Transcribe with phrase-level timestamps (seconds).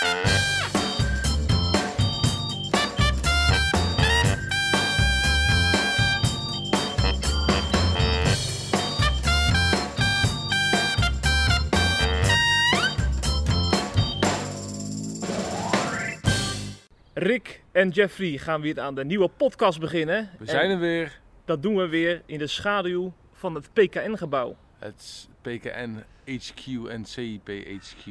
[0.00, 0.08] Rick
[17.72, 20.30] en Jeffrey gaan weer aan de nieuwe podcast beginnen.
[20.38, 21.20] We zijn En er weer.
[21.44, 24.56] Dat doen we weer in de schaduw van het PKN-gebouw.
[24.78, 28.08] Het PKN HQ en CIP HQ.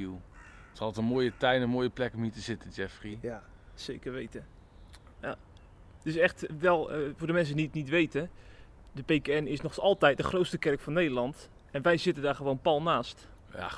[0.80, 3.18] Het is altijd een mooie tuin, een mooie plek om hier te zitten, Jeffrey.
[3.22, 3.44] Ja,
[3.74, 4.46] zeker weten.
[5.22, 5.36] Ja.
[6.04, 8.30] Dus echt wel, eh, voor de mensen die het niet weten,
[8.92, 11.50] de PKN is nog altijd de grootste kerk van Nederland.
[11.72, 13.28] En wij zitten daar gewoon pal naast.
[13.54, 13.70] Ja,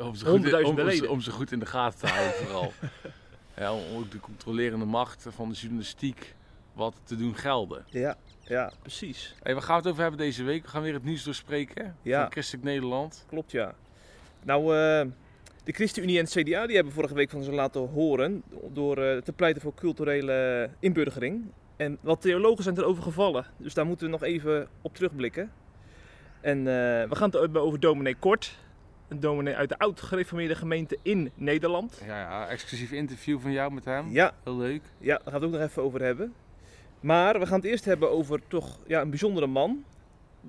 [0.00, 2.34] om ze, goed in, om, om, ze, om ze goed in de gaten te houden
[2.34, 2.72] vooral.
[3.56, 6.34] ja, om ook de controlerende macht van de journalistiek
[6.72, 7.84] wat te doen gelden.
[7.88, 9.34] Ja, ja, precies.
[9.42, 10.62] Hey, waar gaan we het over hebben deze week?
[10.62, 12.22] We gaan weer het nieuws doorspreken Ja.
[12.22, 13.24] van Christelijk Nederland.
[13.28, 13.74] Klopt, ja.
[14.42, 15.06] Nou, eh,
[15.70, 19.16] de ChristenUnie en het CDA die hebben vorige week van ze laten horen door eh,
[19.16, 21.44] te pleiten voor culturele inburgering.
[21.76, 25.52] En wat theologen zijn erover gevallen, dus daar moeten we nog even op terugblikken.
[26.40, 26.64] En eh,
[27.08, 28.58] we gaan het hebben over dominee Kort,
[29.08, 32.02] een dominee uit de oud-gereformeerde gemeente in Nederland.
[32.06, 34.10] Ja, ja, exclusief interview van jou met hem.
[34.10, 34.82] Ja, Heel leuk.
[34.98, 36.34] ja, daar gaan we het ook nog even over hebben.
[37.00, 39.84] Maar we gaan het eerst hebben over toch ja, een bijzondere man.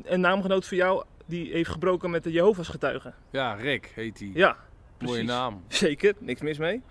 [0.04, 3.14] Een naamgenoot van jou, die heeft gebroken met de Jehovah's getuigen.
[3.30, 4.32] Ja, Rick heet hij.
[4.34, 4.58] Ja,
[5.02, 5.64] Mooie naam.
[5.68, 6.82] Zeker, niks mis mee.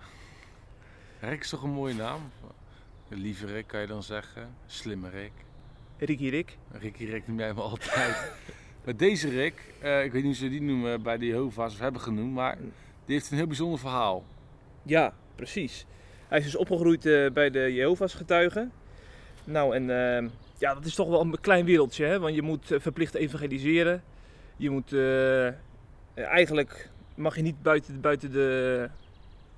[1.19, 2.31] Rick is toch een mooie naam?
[3.07, 4.55] Lieve Rick kan je dan zeggen.
[4.65, 5.31] Slimme Rick.
[5.97, 6.57] Ricky Rick.
[6.71, 8.31] Ricky Rick noem jij me altijd.
[8.85, 11.79] maar deze Rick, eh, ik weet niet hoe ze die noemen bij de Jehovah's of
[11.79, 12.57] hebben genoemd, maar
[13.05, 14.25] die heeft een heel bijzonder verhaal.
[14.83, 15.85] Ja, precies.
[16.31, 18.71] Hij is dus opgegroeid eh, bij de Jehovah's getuigen.
[19.43, 22.19] Nou, en eh, ja, dat is toch wel een klein wereldje, hè?
[22.19, 24.03] Want je moet eh, verplicht evangeliseren.
[24.57, 24.95] Je moet
[26.13, 28.89] eigenlijk mag je niet buiten, buiten, de,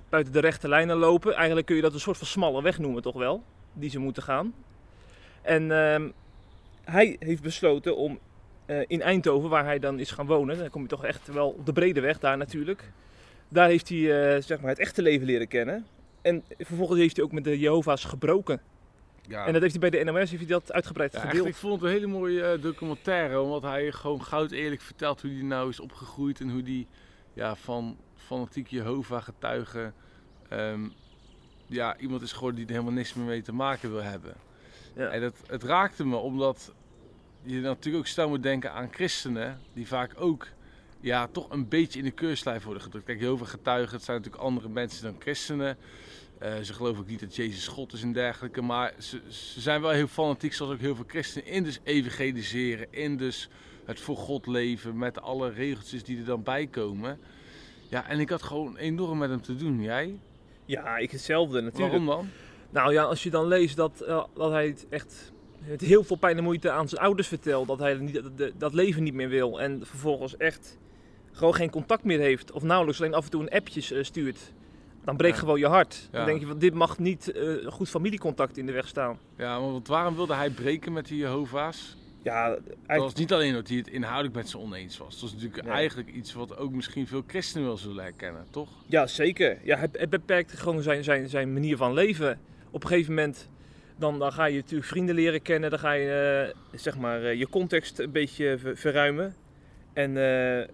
[0.08, 1.34] buiten de rechte lijnen lopen.
[1.34, 3.42] Eigenlijk kun je dat een soort van smalle weg noemen, toch wel?
[3.72, 4.54] Die ze moeten gaan.
[5.42, 6.08] En ehm,
[6.84, 8.18] hij heeft besloten om
[8.66, 11.48] eh, in Eindhoven, waar hij dan is gaan wonen, dan kom je toch echt wel
[11.48, 12.92] op de brede weg daar natuurlijk.
[13.48, 15.86] Daar heeft hij eh, zeg maar het echte leven leren kennen.
[16.22, 18.60] En vervolgens heeft hij ook met de Jehovah's gebroken.
[19.28, 19.46] Ja.
[19.46, 21.46] En dat heeft hij bij de NOS heeft hij dat uitgebreid Ja, gedeeld.
[21.46, 25.30] ik vond het een hele mooie eh, documentaire, omdat hij gewoon goud eerlijk vertelt hoe
[25.30, 26.86] hij nou is opgegroeid en hoe hij
[27.34, 29.94] ja, van fanatiek Jehovah getuigen
[30.48, 30.88] ehm,
[31.66, 34.34] ja, iemand is geworden die er helemaal niks meer mee te maken wil hebben.
[34.94, 35.08] Ja.
[35.08, 36.72] En dat, het raakte me omdat
[37.42, 40.46] je natuurlijk ook snel moet denken aan christenen die vaak ook
[41.00, 43.04] ja, toch een beetje in de keurslijf worden gedrukt.
[43.04, 45.76] Kijk, Jehovah getuigen, het zijn natuurlijk andere mensen dan christenen.
[46.38, 48.62] Eh, ze geloven ook niet dat Jezus God is en dergelijke.
[48.62, 51.48] Maar ze, ze zijn wel heel fanatiek, zoals ook heel veel christenen.
[51.48, 53.48] In dus evangeliseren, in dus
[53.84, 54.98] het voor God leven.
[54.98, 57.18] Met alle regeltjes die er dan bij komen.
[57.88, 59.82] Ja, en ik had gewoon enorm met hem te doen.
[59.82, 60.18] Jij?
[60.64, 61.90] Ja, ik hetzelfde natuurlijk.
[61.90, 62.28] Waarom dan?
[62.70, 65.32] Nou ja, als je dan leest dat, eh, dat hij het echt
[65.68, 67.66] met heel veel pijn en moeite aan zijn ouders vertelt.
[67.68, 69.60] Dat hij niet, dat, dat leven niet meer wil.
[69.60, 70.78] En vervolgens echt
[71.32, 72.52] gewoon geen contact meer heeft.
[72.52, 74.52] Of nauwelijks alleen af en toe een appje eh, stuurt.
[75.04, 75.40] Dan breekt Ja.
[75.40, 76.08] gewoon je hart.
[76.10, 79.18] Dan denk je van dit mag niet eh, goed familiecontact in de weg staan.
[79.36, 81.96] Ja, maar want waarom wilde hij breken met die Jehovah's?
[82.24, 85.12] Ja, Het was niet alleen dat hij het inhoudelijk met ze oneens was.
[85.12, 85.72] Het was natuurlijk Nee.
[85.72, 88.68] eigenlijk iets wat ook misschien veel christenen wel zullen herkennen, toch?
[88.86, 89.58] ja, zeker.
[89.62, 92.40] Ja, het, het beperkt gewoon zijn, zijn, zijn manier van leven.
[92.70, 93.48] Op een gegeven moment
[93.96, 95.70] dan, dan ga je natuurlijk vrienden leren kennen.
[95.70, 99.34] Dan ga je eh, zeg maar, eh, je context een beetje ver- verruimen.
[99.92, 100.68] En eh,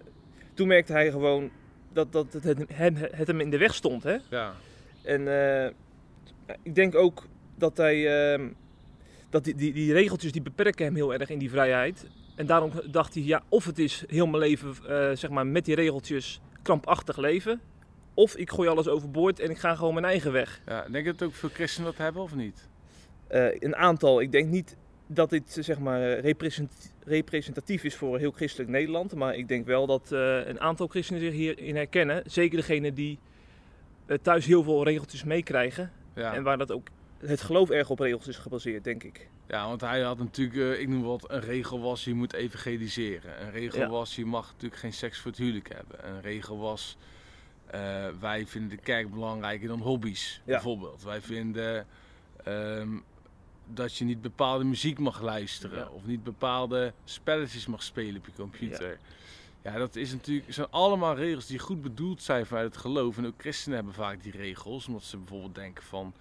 [0.53, 1.49] toen merkte hij gewoon
[1.93, 4.03] dat, dat het, hem, het hem in de weg stond.
[4.03, 4.17] Hè?
[4.29, 4.53] Ja.
[5.03, 5.27] En
[6.63, 7.25] ik denk ook
[7.57, 8.05] dat hij.
[9.31, 12.07] Dat die, die, die regeltjes die beperken hem heel erg in die vrijheid.
[12.35, 15.65] En daarom dacht hij, ja, of het is heel mijn leven, eh, zeg maar, met
[15.65, 17.61] die regeltjes krampachtig leven.
[18.13, 20.61] Of ik gooi alles overboord en ik ga gewoon mijn eigen weg.
[20.65, 20.85] ja.
[20.91, 22.69] Denk je dat ook veel christenen dat hebben of niet?
[23.27, 24.75] Eh, een aantal, ik denk niet
[25.07, 29.15] dat dit zeg maar represent- representatief is voor heel christelijk Nederland.
[29.15, 32.23] Maar ik denk wel dat eh, een aantal christenen zich hierin herkennen.
[32.25, 33.19] Zeker degenen die
[34.05, 35.91] eh, thuis heel veel regeltjes meekrijgen.
[36.15, 36.33] Ja.
[36.33, 36.87] En waar dat ook
[37.25, 39.29] het geloof erg op regels is gebaseerd, denk ik.
[39.47, 43.41] Ja, want hij had natuurlijk, eh, ik noem wat, een regel was je moet evangeliseren.
[43.41, 43.89] Een regel Ja.
[43.89, 46.07] was je mag natuurlijk geen seks voor het huwelijk hebben.
[46.09, 46.97] Een regel was
[47.67, 50.51] eh, wij vinden de kerk belangrijker dan hobby's, Ja.
[50.53, 51.03] bijvoorbeeld.
[51.03, 51.87] Wij vinden
[52.43, 52.89] ehm,
[53.67, 55.87] dat je niet bepaalde muziek mag luisteren Ja.
[55.89, 58.99] of niet bepaalde spelletjes mag spelen op je computer.
[59.63, 63.17] Ja, dat is natuurlijk, zijn allemaal regels die goed bedoeld zijn vanuit het geloof.
[63.17, 66.13] En ook christenen hebben vaak die regels, omdat ze bijvoorbeeld denken van,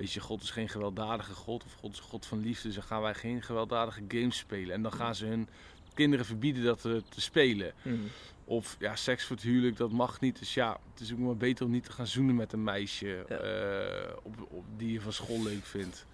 [0.00, 2.74] weet je, God is geen gewelddadige God of God is een God van liefde, dus
[2.76, 4.74] dan gaan wij geen gewelddadige games spelen.
[4.74, 5.48] En dan gaan ze hun
[5.94, 7.72] kinderen verbieden dat te, te spelen.
[8.44, 10.38] Of ja, seks voor het huwelijk, dat mag niet.
[10.38, 13.24] Dus ja, het is ook maar beter om niet te gaan zoenen met een meisje
[13.28, 13.34] Ja.
[13.36, 16.06] eh, op, op, die je van school leuk vindt.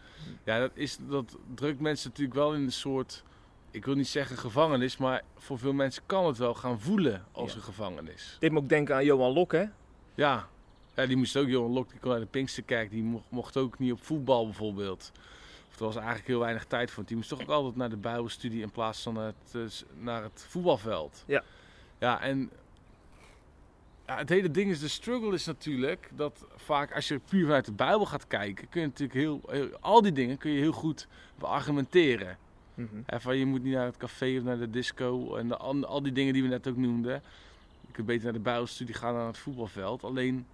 [0.44, 3.22] Ja, dat, is, dat drukt mensen natuurlijk wel in een soort,
[3.70, 7.50] ik wil niet zeggen gevangenis, maar voor veel mensen kan het wel gaan voelen als
[7.50, 7.56] Ja.
[7.56, 8.36] een gevangenis.
[8.40, 9.64] Dit moet ook denken aan Johan Lok, hè?
[10.14, 10.48] Ja,
[10.96, 13.78] ja die moest ook, Johan Lok, die kon uit de Pinksterkerk, die mocht, mocht ook
[13.78, 15.12] niet op voetbal bijvoorbeeld.
[15.70, 17.04] Of er was eigenlijk heel weinig tijd voor.
[17.04, 19.60] Die moest toch ook altijd naar de bijbelstudie in plaats van het, eh,
[19.98, 21.24] naar het voetbalveld.
[21.26, 21.42] Ja.
[21.98, 22.50] Ja, en
[24.06, 27.64] ja, het hele ding is, de struggle is natuurlijk dat vaak als je puur vanuit
[27.64, 30.72] de Bijbel gaat kijken, kun je natuurlijk heel, heel al die dingen kun je heel
[30.72, 31.06] goed
[31.38, 32.38] beargumenteren.
[32.74, 32.96] Mhm.
[33.06, 35.84] Hè, van je moet niet naar het café of naar de disco en de, an-
[35.86, 37.22] al die dingen die we net ook noemden.
[37.86, 40.04] Je kunt beter naar de bijbelstudie gaan dan naar het voetbalveld.
[40.04, 40.46] Alleen,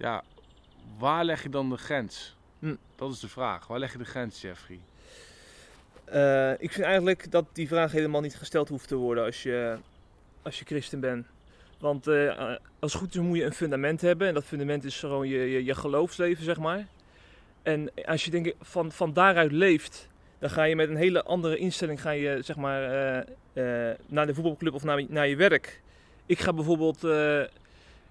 [0.00, 0.22] ja,
[0.98, 2.36] waar leg je dan de grens?
[2.58, 2.74] Hm.
[2.96, 3.66] Dat is de vraag.
[3.66, 4.80] Waar leg je de grens, Jeffrey?
[6.04, 9.76] Eh, ik vind eigenlijk dat die vraag helemaal niet gesteld hoeft te worden als je,
[10.42, 11.26] als je christen bent.
[11.78, 14.28] Want eh, als het goed is moet je een fundament hebben.
[14.28, 16.86] En dat fundament is gewoon je, je, je geloofsleven, zeg maar.
[17.62, 20.08] En als je denk ik, van, van daaruit leeft,
[20.38, 22.82] dan ga je met een hele andere instelling ga je, zeg maar,
[23.52, 25.82] eh, naar de voetbalclub of naar, naar je werk.
[26.26, 27.02] Ik ga bijvoorbeeld,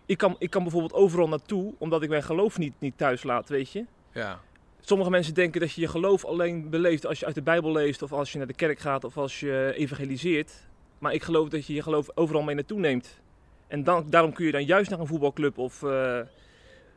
[0.10, 3.50] ik, kan, ik kan bijvoorbeeld overal naartoe, omdat ik mijn geloof niet, niet thuis laat,
[3.50, 3.86] weet je.
[4.14, 4.40] Ja,
[4.80, 8.02] Sommige mensen denken dat je je geloof alleen beleeft als je uit de Bijbel leest
[8.02, 10.52] of als je naar de kerk gaat of als je evangeliseert.
[11.00, 13.20] Maar ik geloof dat je je geloof overal mee naartoe neemt.
[13.68, 15.90] En dan, daarom kun je dan juist naar een voetbalclub of eh,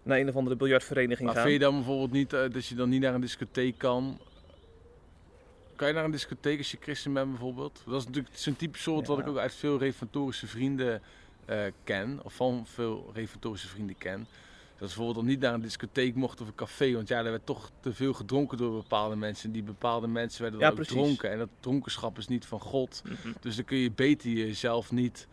[0.03, 1.47] naar een of andere biljartvereniging maar gaan.
[1.47, 4.19] vind je dan bijvoorbeeld niet eh, dat je dan niet naar een discotheek kan?
[5.77, 7.83] Kan je naar een discotheek als je christen bent bijvoorbeeld?
[7.87, 11.03] Dat is natuurlijk zo'n type soort wat ik ook uit veel reformatorische vrienden
[11.45, 12.21] eh, ken.
[12.23, 14.27] Of van veel reformatorische vrienden ken.
[14.79, 16.93] Dat ze bijvoorbeeld niet naar een discotheek mochten of een café.
[16.93, 19.47] Want ja, er werd toch te veel gedronken door bepaalde mensen.
[19.47, 20.93] En die bepaalde mensen werden Ja, ook precies.
[20.93, 21.31] dronken.
[21.31, 23.03] En dat dronkenschap is niet van God.
[23.05, 23.33] Mhm.
[23.41, 25.27] Dus dan kun je beter jezelf niet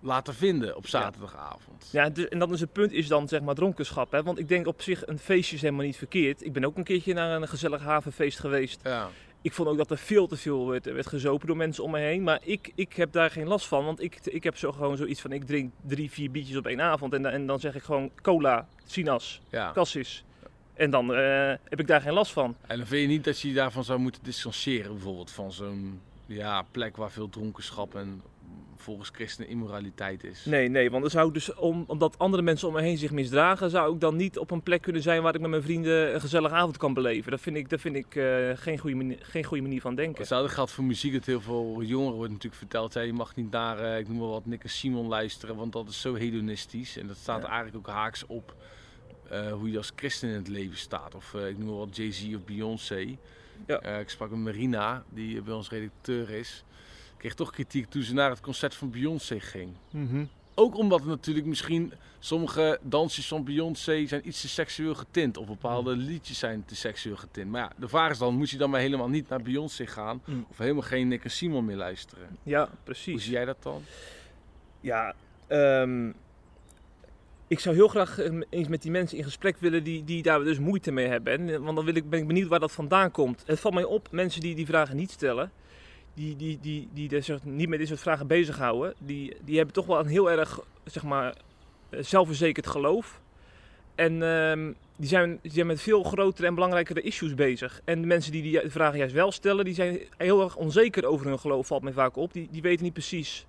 [0.00, 1.88] laten vinden op zaterdagavond.
[1.92, 4.12] Ja, en dan is het punt is dan zeg maar dronkenschap.
[4.12, 4.22] Hè?
[4.22, 6.44] Want ik denk op zich een feestje is helemaal niet verkeerd.
[6.44, 8.80] Ik ben ook een keertje naar een gezellig havenfeest geweest.
[8.82, 9.08] Ja.
[9.46, 11.98] Ik vond ook dat er veel te veel werd, werd gezopen door mensen om me
[11.98, 12.22] heen.
[12.22, 13.84] Maar ik, ik heb daar geen last van.
[13.84, 16.80] Want ik, ik heb zo gewoon zoiets van, ik drink drie, vier biertjes op één
[16.80, 17.12] avond.
[17.12, 19.72] En, dan- en dan zeg ik gewoon cola, sinaas, ja.
[19.72, 20.24] cassis.
[20.74, 22.56] En dan eh, heb ik daar geen last van.
[22.66, 26.00] En dan vind je niet dat je je daarvan zou moeten distancieren, bijvoorbeeld van zo'n
[26.26, 28.22] ja, plek waar veel dronkenschap en
[28.78, 30.44] volgens christenen immoraliteit is.
[30.44, 33.10] Nee, nee, want dan zou ik dus, om, omdat andere mensen om me heen zich
[33.10, 36.14] misdragen, zou ik dan niet op een plek kunnen zijn waar ik met mijn vrienden
[36.14, 37.30] een gezellige avond kan beleven.
[37.30, 40.18] Dat vind ik, dat vind ik eh, geen, goede manier, geen goede manier van denken.
[40.18, 42.92] Hetzelfde geldt voor muziek, dat heel veel jongeren wordt natuurlijk verteld.
[42.92, 45.72] Ja, je mag niet naar, eh, ik noem maar wat, Nick en Simon luisteren, want
[45.72, 46.96] dat is zo hedonistisch.
[46.96, 47.48] En dat staat Ja.
[47.48, 48.54] eigenlijk ook haaks op
[49.30, 51.14] eh, hoe je als christen in het leven staat.
[51.14, 53.16] Of ik noem maar wat Jay-Z of Beyoncé.
[53.66, 53.80] Ja.
[53.82, 56.64] Ik sprak met Marina, die bij ons redacteur is.
[57.26, 59.72] Kreeg toch kritiek toen ze naar het concert van Beyoncé ging.
[59.90, 60.24] Mhm.
[60.54, 65.36] Ook omdat natuurlijk misschien sommige dansjes van Beyoncé zijn iets te seksueel getint.
[65.36, 67.50] Of bepaalde liedjes zijn te seksueel getint.
[67.50, 70.22] Maar ja, de vraag is dan, moet je dan maar helemaal niet naar Beyoncé gaan?
[70.24, 70.46] Mm.
[70.48, 72.28] Of helemaal geen Nick en Simon meer luisteren?
[72.42, 73.22] Ja, Hoe precies.
[73.22, 73.82] zie jij dat dan?
[74.80, 75.14] Ja,
[75.46, 76.10] ehm,
[77.46, 80.44] ik zou heel graag eh, eens met die mensen in gesprek willen die, die daar
[80.44, 81.32] dus moeite mee hebben.
[81.32, 83.42] En, want dan wil ik, ben ik benieuwd waar dat vandaan komt.
[83.46, 85.52] Het valt mij op, mensen die die vragen niet stellen,
[86.16, 89.74] die, die, die, die, die zich niet met dit soort vragen bezighouden, die, die hebben
[89.74, 91.34] toch wel een heel erg, zeg maar,
[91.90, 93.20] eh, zelfverzekerd geloof.
[93.94, 97.80] En ehm, die, zijn, die zijn met veel grotere en belangrijkere issues bezig.
[97.84, 101.26] En de mensen die die vragen juist wel stellen, die zijn heel erg onzeker over
[101.26, 102.32] hun geloof, valt mij vaak op.
[102.32, 103.46] Die, die weten niet precies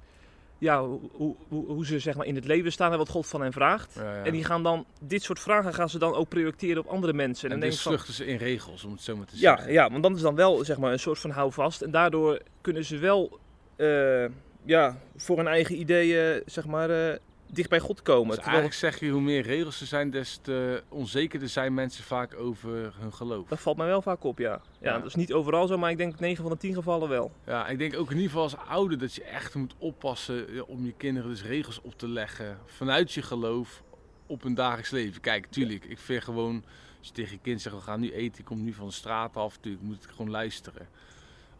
[0.57, 3.27] ja, hoe, hoe, hoe hoe ze zeg maar, in het leven staan en wat God
[3.27, 3.93] van hen vraagt.
[3.95, 4.23] Ja, ja.
[4.23, 7.51] En die gaan dan, dit soort vragen gaan ze dan ook projecteren op andere mensen.
[7.51, 9.73] En dan dus vluchten ze in regels, om het zo maar te ja, zeggen.
[9.73, 11.81] ja, want dan is dan wel zeg maar, een soort van houvast.
[11.81, 13.39] En daardoor kunnen ze wel
[13.75, 14.25] eh,
[14.63, 17.17] ja, voor hun eigen ideeën zeg maar, eh,
[17.51, 18.35] dicht bij God komen.
[18.35, 22.39] Dus Terwijl, zeg je, hoe meer regels er zijn, des te onzekerder zijn mensen vaak
[22.39, 23.47] over hun geloof.
[23.47, 24.61] dat valt mij wel vaak op, ja.
[24.79, 24.91] ja.
[24.91, 24.97] Ja.
[24.97, 27.31] Dat is niet overal zo, maar ik denk 9 van de 10 gevallen wel.
[27.45, 30.69] Ja, ik denk ook in ieder geval als ouder dat je echt moet oppassen eh,
[30.69, 33.83] om je kinderen dus regels op te leggen vanuit je geloof
[34.25, 35.21] op hun dagelijks leven.
[35.21, 36.63] Kijk, tuurlijk, ik vind gewoon,
[36.97, 38.93] als je tegen je kind zegt, we gaan nu eten, ik kom nu van de
[38.93, 40.87] straat af, natuurlijk moet ik gewoon luisteren.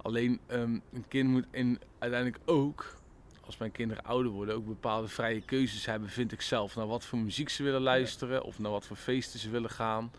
[0.02, 2.97] Alleen, ehm, een kind moet in, uiteindelijk ook,
[3.48, 6.76] als mijn kinderen ouder worden, ook bepaalde vrije keuzes hebben, vind ik zelf.
[6.76, 10.12] Naar wat voor muziek ze willen luisteren of naar wat voor feesten ze willen gaan.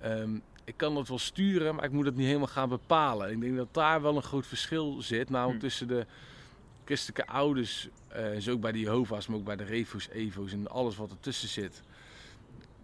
[0.00, 3.30] Ehm, ik kan dat wel sturen, maar ik moet het niet helemaal gaan bepalen.
[3.30, 5.30] Ik denk dat daar wel een groot verschil zit.
[5.30, 5.66] Namelijk Hm.
[5.66, 6.06] tussen de
[6.84, 10.96] christelijke ouders, dus ook bij de Jehovah's, maar ook bij de Refo's, Evo's en alles
[10.96, 11.82] wat ertussen zit.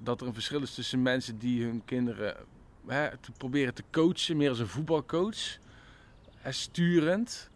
[0.03, 2.37] Dat er een verschil is tussen mensen die hun kinderen
[2.87, 5.59] hè, te proberen te coachen, meer als een voetbalcoach.
[6.37, 7.51] Hè, sturend,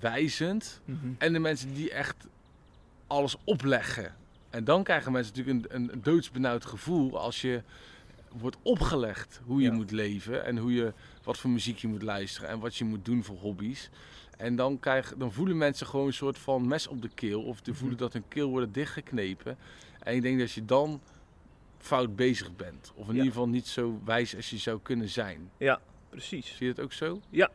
[0.00, 0.80] wijzend.
[1.18, 2.26] En de mensen die echt
[3.06, 4.14] alles opleggen.
[4.50, 7.62] En dan krijgen mensen natuurlijk een, een doodsbenauwd gevoel als je
[8.38, 9.74] wordt opgelegd hoe je Ja.
[9.74, 13.04] moet leven en hoe je, wat voor muziek je moet luisteren en wat je moet
[13.04, 13.90] doen voor hobby's.
[14.36, 17.60] En dan, krijg, dan voelen mensen gewoon een soort van mes op de keel of
[17.60, 17.78] te Mhm.
[17.78, 19.56] voelen dat hun keel wordt dichtgeknepen.
[20.02, 21.00] En ik denk dat je dan
[21.78, 22.92] fout bezig bent.
[22.94, 23.18] Of in Ja.
[23.18, 25.50] ieder geval niet zo wijs als je zou kunnen zijn.
[26.10, 26.56] Precies.
[26.56, 27.20] Zie je dat ook zo?
[27.30, 27.50] Ja,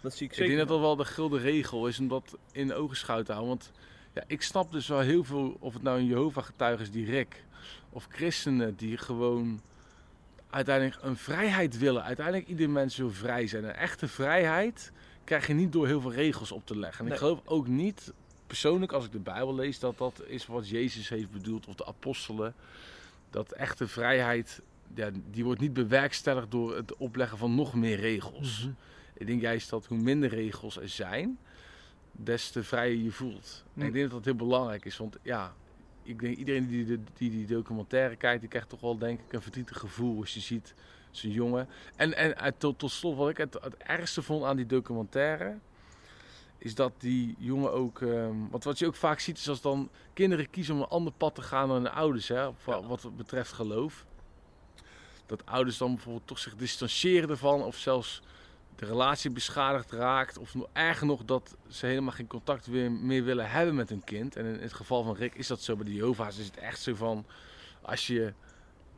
[0.00, 0.46] dat zie ik Ik zeker.
[0.46, 3.48] denk dat dat wel de gulden regel is om dat in de ogenschouw te houden.
[3.56, 3.70] Want
[4.14, 7.44] ja, ik snap dus wel heel veel, of het nou een Jehovah-getuige is die Rick,
[7.90, 9.60] of christenen die gewoon
[10.50, 12.02] uiteindelijk een vrijheid willen.
[12.02, 13.64] Uiteindelijk ieder mens wil vrij zijn.
[13.64, 14.92] Een echte vrijheid
[15.24, 16.98] krijg je niet door heel veel regels op te leggen.
[16.98, 17.12] En Nee.
[17.12, 18.12] ik geloof ook niet,
[18.46, 21.86] persoonlijk als ik de Bijbel lees, dat dat is wat Jezus heeft bedoeld, of de
[21.86, 22.54] apostelen.
[23.30, 24.60] Dat echte vrijheid,
[24.94, 28.60] ja, die wordt niet bewerkstelligd door het opleggen van nog meer regels.
[28.62, 28.72] Mhm.
[29.22, 31.38] Ik denk juist dat hoe minder regels er zijn,
[32.12, 33.64] des te vrijer je voelt.
[33.74, 34.96] En ik denk dat dat heel belangrijk is.
[34.96, 35.54] Want ja,
[36.02, 39.32] ik denk iedereen die de, die, die documentaire kijkt, die krijgt toch wel denk ik
[39.32, 40.74] een verdrietig gevoel als je ziet
[41.10, 41.68] zo'n jongen.
[41.96, 45.58] En, en eh, tot, tot slot, wat ik het, het ergste vond aan die documentaire,
[46.58, 48.02] is dat die jongen ook...
[48.02, 51.12] ehm, want wat je ook vaak ziet is als dan kinderen kiezen om een ander
[51.12, 54.06] pad te gaan dan hun ouders, hè, wat betreft geloof.
[55.26, 58.22] Dat ouders dan bijvoorbeeld toch zich distancieren ervan of zelfs
[58.76, 60.38] de relatie beschadigd raakt.
[60.38, 64.36] Of erger nog dat ze helemaal geen contact weer, meer willen hebben met hun kind.
[64.36, 65.76] En in het geval van Rick is dat zo.
[65.76, 67.24] Bij de Jehovah's is het echt zo van...
[67.82, 68.32] Als je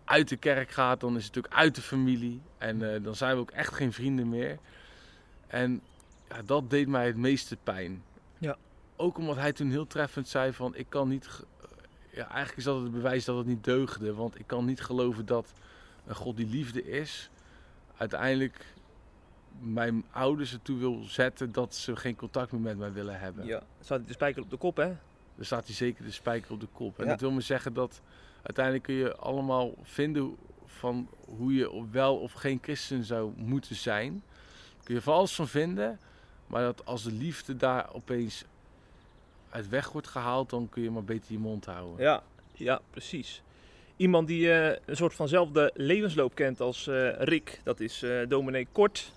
[0.05, 2.41] uit de kerk gaat, dan is het natuurlijk uit de familie.
[2.59, 4.59] En eh, dan zijn we ook echt geen vrienden meer.
[5.47, 5.81] En
[6.29, 8.03] ja, dat deed mij het meeste pijn.
[8.39, 8.57] Ja.
[8.97, 10.77] Ook omdat hij toen heel treffend zei van...
[10.77, 11.45] Ik kan niet...
[12.11, 14.15] Ja, eigenlijk is dat het bewijs dat het niet deugde.
[14.15, 15.53] Want ik kan niet geloven dat
[16.07, 17.31] een God die liefde is...
[17.97, 18.75] uiteindelijk
[19.61, 23.47] mijn ouders ertoe wil zetten dat ze geen contact meer met mij willen hebben.
[23.47, 24.93] Ja, staat de spijker op de kop, hè?
[25.37, 26.99] Dan staat hij zeker de spijker op de kop.
[26.99, 27.11] En Ja.
[27.11, 28.01] dat wil me zeggen dat
[28.43, 31.09] uiteindelijk kun je allemaal vinden van
[31.39, 34.23] hoe je wel of geen christen zou moeten zijn.
[34.83, 35.99] Kun je van alles van vinden.
[36.47, 38.45] Maar dat als de liefde daar opeens
[39.51, 42.05] uit weg wordt gehaald, dan kun je maar beter je mond houden.
[42.05, 43.43] Ja, ja, precies.
[43.97, 48.67] Iemand die eh, een soort vanzelfde levensloop kent als eh, Rick, dat is eh dominee
[48.73, 49.13] Kort.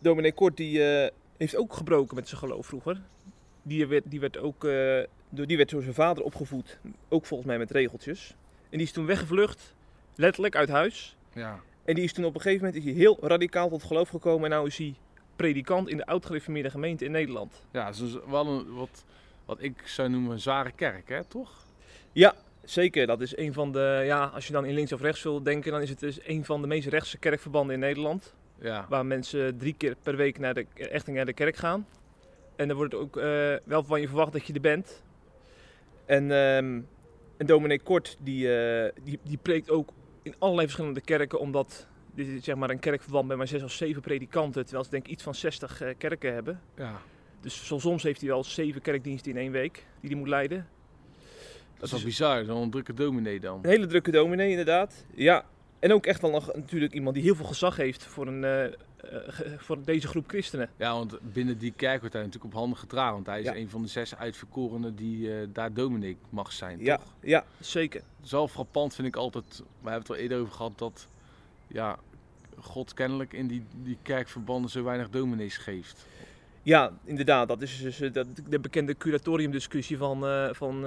[0.00, 3.00] Dominee Kort die, eh, heeft ook gebroken met zijn geloof vroeger.
[3.62, 7.48] Die werd, die, werd ook, eh, door, die werd door zijn vader opgevoed, ook volgens
[7.48, 8.34] mij met regeltjes.
[8.70, 9.74] En die is toen weggevlucht,
[10.14, 11.16] letterlijk uit huis.
[11.32, 11.60] Ja.
[11.84, 14.52] En die is toen op een gegeven moment is hij heel radicaal tot geloof gekomen.
[14.52, 14.94] En nu is hij
[15.36, 17.62] predikant in de oud-gereformeerde gemeente in Nederland.
[17.72, 19.04] Ja, is wel een, wat,
[19.44, 21.64] wat ik zou noemen een zware kerk, hè, toch?
[22.12, 22.34] Ja,
[22.64, 23.06] zeker.
[23.06, 25.72] Dat is een van de, ja, als je dan in links of rechts wil denken,
[25.72, 28.34] dan is het dus een van de meest rechtse kerkverbanden in Nederland.
[28.62, 28.86] Ja.
[28.88, 31.86] Waar mensen drie keer per week naar de, echt naar de kerk gaan.
[32.56, 35.02] En er wordt ook eh, wel van je verwacht dat je er bent.
[36.06, 39.90] En, en dominee Kort, die, eh, die, die preekt ook
[40.22, 43.72] in allerlei verschillende kerken, omdat dit is zeg maar een kerkverband met maar zes of
[43.72, 46.60] zeven predikanten, terwijl ze denk ik iets van 60 eh, kerken hebben.
[46.76, 47.00] ja.
[47.40, 50.68] Dus zo- soms heeft hij wel zeven kerkdiensten in één week die hij moet leiden.
[51.74, 53.58] Dat is wel bizar, dan een drukke dominee dan.
[53.62, 55.04] Een hele drukke dominee, inderdaad.
[55.14, 55.44] Ja.
[55.82, 58.64] En ook echt wel nog natuurlijk iemand die heel veel gezag heeft voor, een, eh,
[58.64, 58.72] eh,
[59.58, 60.70] voor deze groep christenen.
[60.76, 63.12] Ja, want binnen die kerk wordt hij natuurlijk op handen gedragen.
[63.14, 63.56] Want hij is Ja.
[63.56, 66.78] een van de zes uitverkorenen die eh, daar dominee mag zijn.
[66.80, 67.14] Ja, Toch?
[67.20, 68.02] ja, zeker.
[68.22, 71.08] Zo frappant vind ik altijd, we hebben het al eerder over gehad, dat
[71.66, 71.98] ja,
[72.58, 76.06] God kennelijk in die, die kerkverbanden zo weinig dominees geeft.
[76.62, 77.48] Ja, inderdaad.
[77.48, 80.24] Dat is dus dat, de bekende curatoriumdiscussie van,
[80.54, 80.84] van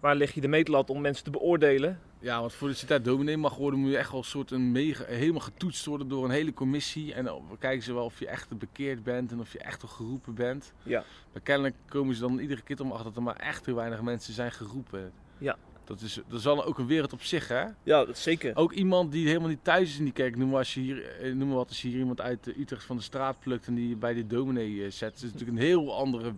[0.00, 2.00] waar leg je de meetlat om mensen te beoordelen.
[2.18, 4.72] Ja, want voordat je daar dominee mag worden, moet je echt wel een soort een
[4.72, 7.14] mega, helemaal getoetst worden door een hele commissie.
[7.14, 10.34] En dan kijken ze wel of je echt bekeerd bent en of je echt geroepen
[10.34, 10.72] bent.
[10.82, 11.04] Ja.
[11.32, 14.02] Maar kennelijk komen ze dan iedere keer om achter dat er maar echt heel weinig
[14.02, 15.12] mensen zijn geroepen.
[15.38, 15.56] Ja.
[15.84, 17.64] Dat is, dat is al ook een wereld op zich, hè?
[17.82, 18.56] Ja, dat zeker.
[18.56, 20.36] Ook iemand die helemaal niet thuis is in die kerk.
[20.36, 22.58] Noem maar, als je hier, eh, noem maar wat, als je hier iemand uit eh,
[22.58, 25.14] Utrecht van de straat plukt en die bij de dominee eh, zet.
[25.14, 26.32] Het is natuurlijk een heel andere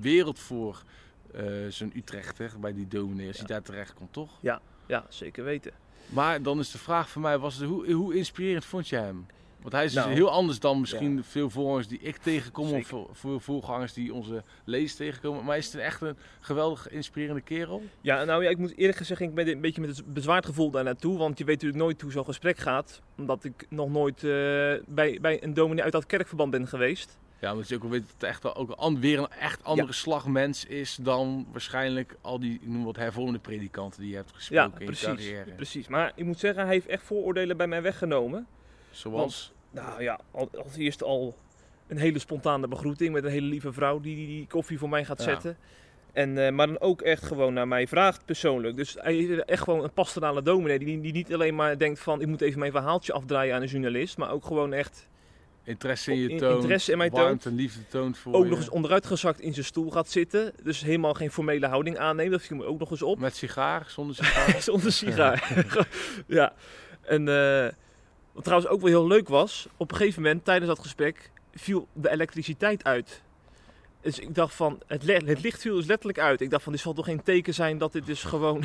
[0.00, 0.82] wereld voor
[1.34, 3.44] eh, zo'n Utrechter, bij die dominee, als Ja.
[3.46, 4.30] hij daar terecht komt, toch?
[4.88, 5.72] Ja, zeker weten.
[6.08, 9.26] Maar dan is de vraag voor mij, was het, hoe, hoe inspirerend vond je hem?
[9.60, 12.64] Want hij is dus Nou, heel anders dan misschien veel voorgangers die ik tegenkom.
[12.64, 12.86] Of Zeker.
[12.86, 15.44] veel- veel voorgangers die onze lezers tegenkomen.
[15.44, 17.82] Maar is het een echt een geweldig inspirerende kerel?
[18.00, 20.70] Ja, nou ja, ik moet eerlijk gezegd, ik ben een beetje met een bezwaard gevoel
[20.70, 21.18] daar naartoe.
[21.18, 23.00] Want je weet natuurlijk nooit hoe zo'n gesprek gaat.
[23.16, 24.30] Omdat ik nog nooit eh,
[24.88, 27.18] bij, bij een dominee uit dat kerkverband ben geweest.
[27.40, 29.64] Ja, omdat je ook wel weet dat het echt wel ook een, weer een echt
[29.64, 34.16] andere slag mens is dan waarschijnlijk al die, ik noem wat, hervormde predikanten die je
[34.16, 35.50] hebt Ja, gesproken in je precies, carrière.
[35.50, 35.88] precies.
[35.88, 38.46] Maar ik moet zeggen, hij heeft echt vooroordelen bij mij weggenomen.
[38.90, 41.36] Zoals, Nou ja, al- als eerste al
[41.86, 45.04] een hele spontane begroeting met een hele lieve vrouw die die, die koffie voor mij
[45.04, 45.24] gaat Ja.
[45.24, 45.56] zetten.
[46.12, 48.76] En, eh, maar dan ook echt gewoon naar mij vraagt persoonlijk.
[48.76, 50.78] Dus hij is echt gewoon een pastorale dominee.
[50.78, 53.68] Die, die niet alleen maar denkt van ik moet even mijn verhaaltje afdraaien aan een
[53.68, 54.18] journalist.
[54.18, 55.08] Maar ook gewoon echt
[55.66, 56.56] Interesse in je toon.
[56.56, 58.50] interesse in mij warmte en liefde toont voor ook je.
[58.50, 60.52] nog eens onderuitgezakt in zijn stoel gaat zitten.
[60.62, 62.30] Dus helemaal geen formele houding aanneemt.
[62.30, 63.18] Dat viel me ook nog eens op.
[63.18, 64.62] Met sigaar, zonder sigaar.
[64.62, 65.66] Zonder sigaar.
[66.26, 66.52] ja.
[67.00, 67.72] En eh,
[68.32, 69.68] wat trouwens ook wel heel leuk was.
[69.76, 73.22] Op een gegeven moment tijdens dat gesprek viel de elektriciteit uit.
[74.00, 76.40] Dus ik dacht van, het, het licht viel dus letterlijk uit.
[76.40, 78.64] Ik dacht van, dit zal toch geen teken zijn dat dit dus gewoon,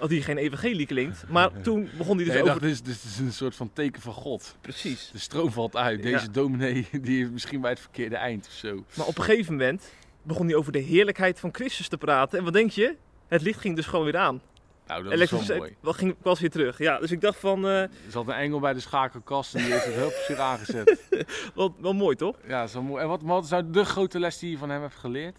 [0.00, 1.24] dat hier geen evangelie klinkt.
[1.28, 2.60] Maar toen begon hij dus Nee, over...
[2.60, 4.56] dat is, dit is een soort van teken van God.
[4.60, 5.08] Precies.
[5.12, 6.02] De stroom valt uit.
[6.02, 6.32] Deze Ja.
[6.32, 8.84] dominee die is misschien bij het verkeerde eind of zo.
[8.96, 9.92] Maar op een gegeven moment
[10.22, 12.38] begon hij over de heerlijkheid van Christus te praten.
[12.38, 12.96] En wat denk je?
[13.28, 14.40] Het licht ging dus gewoon weer aan.
[14.86, 15.76] Nou, dat is wel mooi.
[15.80, 16.78] wel ging, was weer terug.
[16.78, 19.72] Ja, dus ik dacht van, eh, Er zat een engel bij de schakelkast en die
[19.72, 21.00] heeft het hulp zich aangezet.
[21.54, 22.36] wel, wel mooi toch?
[22.46, 23.02] Ja, dat is wel mooi.
[23.02, 25.38] En wat, wat is nou de grote les die je van hem hebt geleerd?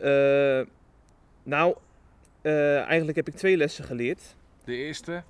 [0.00, 0.60] Eh,
[1.42, 1.76] nou,
[2.42, 4.20] eh, eigenlijk heb ik twee lessen geleerd.
[4.64, 5.22] De eerste?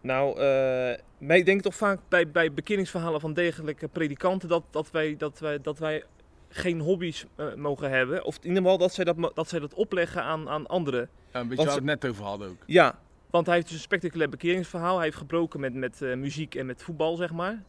[0.00, 5.16] Nou, eh wij denken toch vaak bij, bij bekeringsverhalen van degelijke predikanten dat, dat, wij,
[5.16, 6.04] dat, wij, dat wij
[6.48, 8.24] geen hobby's eh, mogen hebben.
[8.24, 11.08] Of in ieder geval dat zij dat, dat, zij dat opleggen aan, aan anderen.
[11.32, 12.62] Ja, een beetje Wat waar we het net over hadden ook.
[12.66, 12.98] Ja,
[13.30, 14.94] want hij heeft dus een spectaculair bekeringsverhaal.
[14.94, 17.62] Hij heeft gebroken met, met muziek en met voetbal, zeg maar.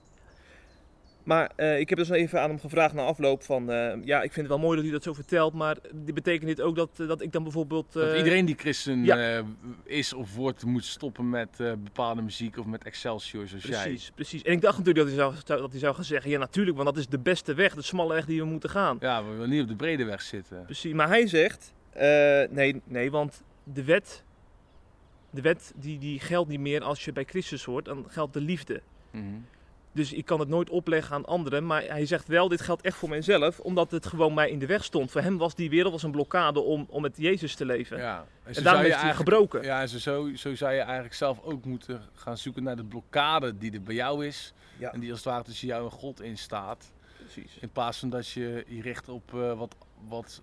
[1.23, 3.71] Maar eh, ik heb dus even aan hem gevraagd na afloop van...
[3.71, 6.61] eh, ja, ik vind het wel mooi dat hij dat zo vertelt, maar betekent dit
[6.61, 7.93] ook dat, eh, dat ik dan bijvoorbeeld...
[7.93, 9.43] Dat iedereen die christen ja.
[9.83, 13.83] is of wordt, moet stoppen met bepaalde muziek of met Excelsior zoals jij.
[13.83, 14.41] Precies, precies.
[14.41, 16.31] En ik dacht natuurlijk dat hij, zou, dat hij zou gaan zeggen...
[16.31, 18.97] Ja, natuurlijk, want dat is de beste weg, de smalle weg die we moeten gaan.
[18.99, 20.65] Ja, we willen niet op de brede weg zitten.
[20.65, 21.73] Precies, maar hij zegt...
[22.49, 24.23] nee, nee, want de wet...
[25.31, 28.41] De wet die, die geldt niet meer als je bij Christus hoort, dan geldt de
[28.41, 28.81] liefde.
[29.11, 29.25] Mhm.
[29.91, 31.65] Dus ik kan het nooit opleggen aan anderen.
[31.65, 33.60] Maar hij zegt wel, dit geldt echt voor mijzelf.
[33.60, 35.12] Omdat het gewoon mij in de weg stond.
[35.12, 37.98] Voor hem was die wereld als een blokkade om, om met Jezus te leven.
[37.98, 38.25] Ja.
[38.43, 39.63] En, en daarom heeft hij gebroken.
[39.63, 42.83] Ja, en zo, zo, zo zou je eigenlijk zelf ook moeten gaan zoeken naar de
[42.83, 44.53] blokkade die er bij jou is.
[44.77, 44.94] Ja.
[44.94, 46.92] En die als het ware tussen jou en God in staat.
[47.18, 47.57] Precies.
[47.59, 49.75] In plaats van dat je je richt op eh, wat,
[50.07, 50.42] wat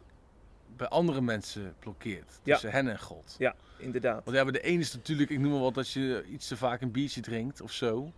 [0.77, 2.41] bij andere mensen blokkeert.
[2.43, 2.53] Ja.
[2.53, 3.35] Tussen hen en God.
[3.39, 4.25] Ja, inderdaad.
[4.25, 6.57] Want ja, bij de ene is natuurlijk, ik noem maar wat, dat je iets te
[6.57, 8.13] vaak een biertje drinkt of zo.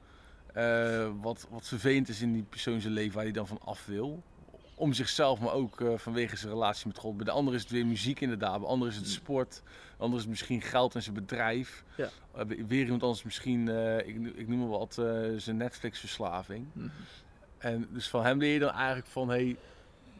[0.58, 3.86] Eh, wat, wat vervelend is in die persoon zijn leven waar hij dan van af
[3.86, 4.22] wil.
[4.74, 7.16] Om zichzelf, maar ook eh, vanwege zijn relatie met God.
[7.16, 8.50] Bij de ander is het weer muziek inderdaad.
[8.52, 9.62] Bij de ander is het sport.
[9.64, 11.84] Bij de ander is het misschien geld en zijn bedrijf.
[11.96, 12.08] Ja.
[12.46, 13.68] Bij- weer iemand anders misschien,
[14.06, 14.94] ik, ik noem maar wat,
[15.36, 16.66] zijn Netflix-verslaving.
[16.72, 16.88] Mhm.
[17.58, 19.56] En dus van hem leer je dan eigenlijk van, hey,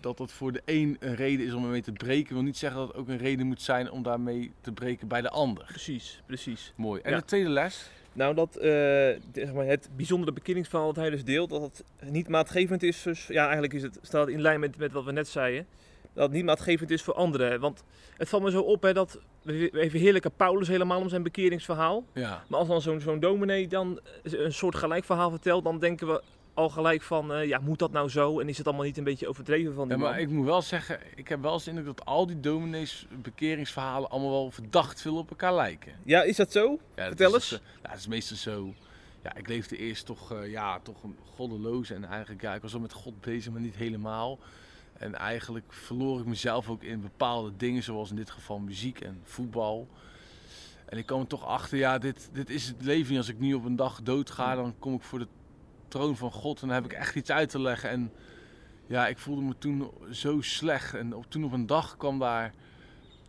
[0.00, 2.34] dat dat voor de een een reden is om ermee te breken.
[2.34, 5.20] wil niet zeggen dat het ook een reden moet zijn om daarmee te breken bij
[5.20, 5.64] de ander.
[5.64, 6.72] Precies, precies.
[6.76, 7.00] Mooi.
[7.02, 7.16] En Ja.
[7.18, 7.90] de tweede les?
[8.12, 8.70] Nou, dat eh,
[9.32, 13.02] zeg maar, het bijzondere bekeringsverhaal dat hij dus deelt, dat het niet maatgevend is.
[13.02, 15.66] Dus, ja, eigenlijk is het, staat het in lijn met, met wat we net zeiden.
[16.12, 17.60] Dat het niet maatgevend is voor anderen.
[17.60, 17.84] Want
[18.16, 22.04] het valt me zo op hè, dat we we verheerlijken Paulus helemaal om zijn bekeringsverhaal.
[22.12, 22.44] Ja.
[22.48, 26.22] Maar als dan zo'n zo'n dominee dan een soort gelijk verhaal vertelt, dan denken we
[26.58, 28.40] al gelijk van, eh, ja, moet dat nou zo?
[28.40, 30.20] En is het allemaal niet een beetje overdreven van Ja, die maar man?
[30.20, 34.10] ik moet wel zeggen, ik heb wel eens de indruk dat al die dominees bekeringsverhalen
[34.10, 35.92] allemaal wel verdacht veel op elkaar lijken.
[36.04, 36.70] Ja, is dat zo?
[36.70, 37.60] Ja, dat Vertel is eens.
[37.82, 38.74] ja, het is meestal zo.
[39.22, 42.72] Ja, ik leefde eerst toch, eh, ja, toch een goddeloos en eigenlijk, ja, ik was
[42.72, 44.38] wel met God bezig, maar niet helemaal.
[44.92, 49.20] En eigenlijk verloor ik mezelf ook in bepaalde dingen, zoals in dit geval muziek en
[49.24, 49.88] voetbal.
[50.86, 53.18] En ik kwam er toch achter, ja, dit, dit is het leven niet.
[53.18, 55.26] Als ik nu op een dag doodga, dan kom ik voor de
[55.88, 57.90] troon van God en dan heb ik echt iets uit te leggen.
[57.90, 58.12] En
[58.86, 60.94] ja, ik voelde me toen zo slecht.
[60.94, 62.54] En op, toen op een dag kwam daar,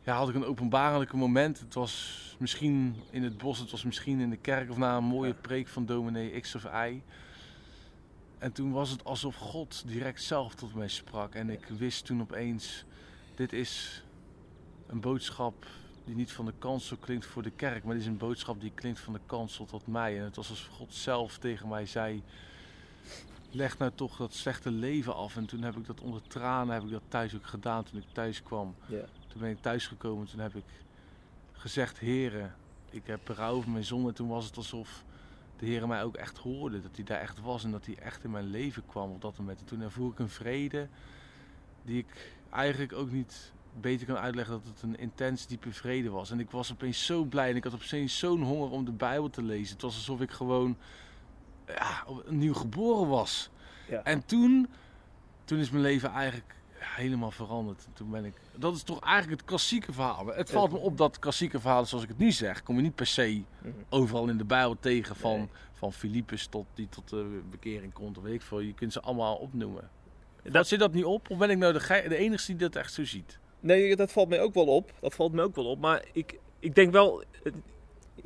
[0.04, 1.60] ja, had ik een openbarelijke moment.
[1.60, 5.04] Het was misschien in het bos, het was misschien in de kerk of na een
[5.04, 7.02] mooie preek van dominee X of Y.
[8.38, 11.36] En toen was het alsof God direct zelf tot mij sprak.
[11.36, 12.86] En ik wist toen opeens,
[13.36, 14.04] dit is
[14.88, 15.66] een boodschap
[16.06, 18.72] die niet van de kansel klinkt voor de kerk, maar dit is een boodschap die
[18.76, 20.18] klinkt van de kansel tot mij.
[20.18, 22.24] En het was alsof God zelf tegen mij zei,
[23.52, 25.36] leg nou toch dat slechte leven af.
[25.36, 28.06] En toen heb ik dat onder tranen heb ik dat thuis ook gedaan toen ik
[28.12, 28.76] thuis kwam.
[28.86, 29.06] Ja.
[29.28, 30.64] Toen ben ik thuisgekomen, toen heb ik
[31.52, 32.56] gezegd, heren,
[32.90, 34.08] ik heb berouw over mijn zonde.
[34.08, 35.04] En toen was het alsof
[35.58, 38.24] de Heer mij ook echt hoorde, dat hij daar echt was en dat hij echt
[38.24, 39.60] in mijn leven kwam op dat moment.
[39.60, 40.88] En toen ervoer ik een vrede
[41.84, 46.32] die ik eigenlijk ook niet beter kan uitleggen dat het een intens diepe vrede was.
[46.32, 49.30] En ik was opeens zo blij en ik had opeens zo'n honger om de Bijbel
[49.30, 49.74] te lezen.
[49.74, 50.78] Het was alsof ik gewoon
[51.76, 53.50] ja, opnieuw geboren was.
[53.90, 54.04] Ja.
[54.04, 54.68] En toen,
[55.46, 57.88] toen is mijn leven eigenlijk helemaal veranderd.
[57.94, 60.28] Toen ben ik, dat is toch eigenlijk het klassieke verhaal.
[60.28, 62.96] Het valt me op dat klassieke verhaal, zoals ik het nu zeg, kom je niet
[62.96, 63.72] per se Mhm.
[63.90, 65.16] overal in de Bijbel tegen.
[65.16, 65.48] Van, Nee.
[65.74, 68.60] van Filippus tot die tot de bekering komt, of weet ik veel.
[68.60, 69.90] Je kunt ze allemaal opnoemen.
[70.44, 71.30] Dat- zit dat niet op?
[71.30, 73.40] Of ben ik nou de, de enige die dat echt zo ziet?
[73.60, 74.94] Nee, dat valt mij ook wel op.
[75.02, 75.80] Dat valt mij ook wel op.
[75.80, 77.24] Maar ik, ik denk wel,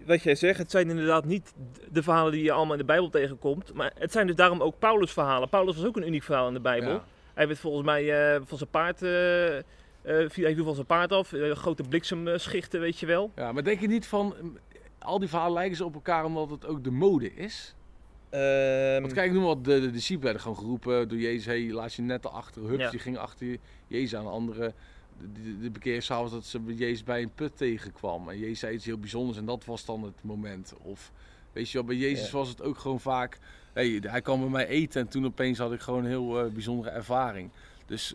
[0.05, 1.53] wat jij zegt, het zijn inderdaad niet
[1.91, 3.73] de verhalen die je allemaal in de Bijbel tegenkomt.
[3.73, 5.49] Maar het zijn dus daarom ook Paulus' verhalen.
[5.49, 6.89] Paulus was ook een uniek verhaal in de Bijbel.
[6.91, 7.03] Ja.
[7.33, 9.63] Hij werd volgens mij eh, van zijn paard, eh, eh,
[10.29, 11.33] viel- hij viel van zijn paard af.
[11.51, 13.31] Grote bliksemschichten, weet je wel.
[13.35, 14.57] Ja, maar denk je niet van, mm,
[14.99, 17.75] al die verhalen lijken ze op elkaar omdat het ook de mode is?
[18.29, 21.93] Ehm, Want kijk, noem wat, de, de discipelen werden gewoon geroepen door Jezus, hey, laat
[21.93, 22.61] je net achter.
[22.63, 22.89] Hups, Ja.
[22.89, 24.27] die gingen achter Jezus aan.
[24.27, 24.73] Anderen,
[25.33, 28.29] de, de, dat ze Jezus bij een put tegenkwam.
[28.29, 30.73] En Jezus zei iets heel bijzonders en dat was dan het moment.
[30.81, 31.11] Of,
[31.51, 32.37] weet je wel, bij Jezus Ja.
[32.37, 33.39] was het ook gewoon vaak,
[33.73, 36.51] hey, hij kwam bij mij eten en toen opeens had ik gewoon een heel eh,
[36.51, 37.49] bijzondere ervaring.
[37.85, 38.13] Dus,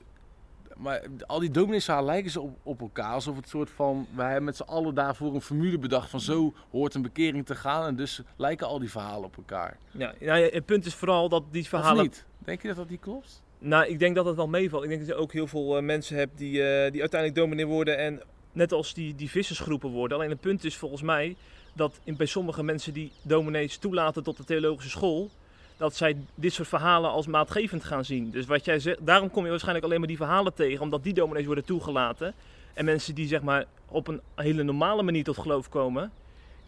[0.77, 3.13] maar al die domineesverhalen lijken ze op, op elkaar.
[3.13, 6.55] Alsof het soort van, wij hebben met z'n allen daarvoor een formule bedacht van zo
[6.71, 7.87] hoort een bekering te gaan.
[7.87, 9.77] En dus lijken al die verhalen op elkaar.
[9.91, 12.03] ja, nou ja, het punt is vooral dat die Of verhalen...
[12.03, 12.25] niet?
[12.39, 13.43] Denk je dat dat niet klopt?
[13.59, 14.83] Nou, ik denk dat het wel meevalt.
[14.83, 17.67] Ik denk dat je ook heel veel eh, mensen hebt die, eh, die uiteindelijk dominee
[17.67, 20.17] worden en net als die, die vissersgroepen worden.
[20.17, 21.37] Alleen het punt is volgens mij
[21.73, 25.31] dat in, bij sommige mensen die dominees toelaten tot de theologische school,
[25.77, 28.31] dat zij dit soort verhalen als maatgevend gaan zien.
[28.31, 31.15] Dus wat jij zegt, daarom kom je waarschijnlijk alleen maar die verhalen tegen, omdat die
[31.15, 32.35] dominees worden toegelaten.
[32.75, 36.11] En mensen die zeg maar op een hele normale manier tot geloof komen,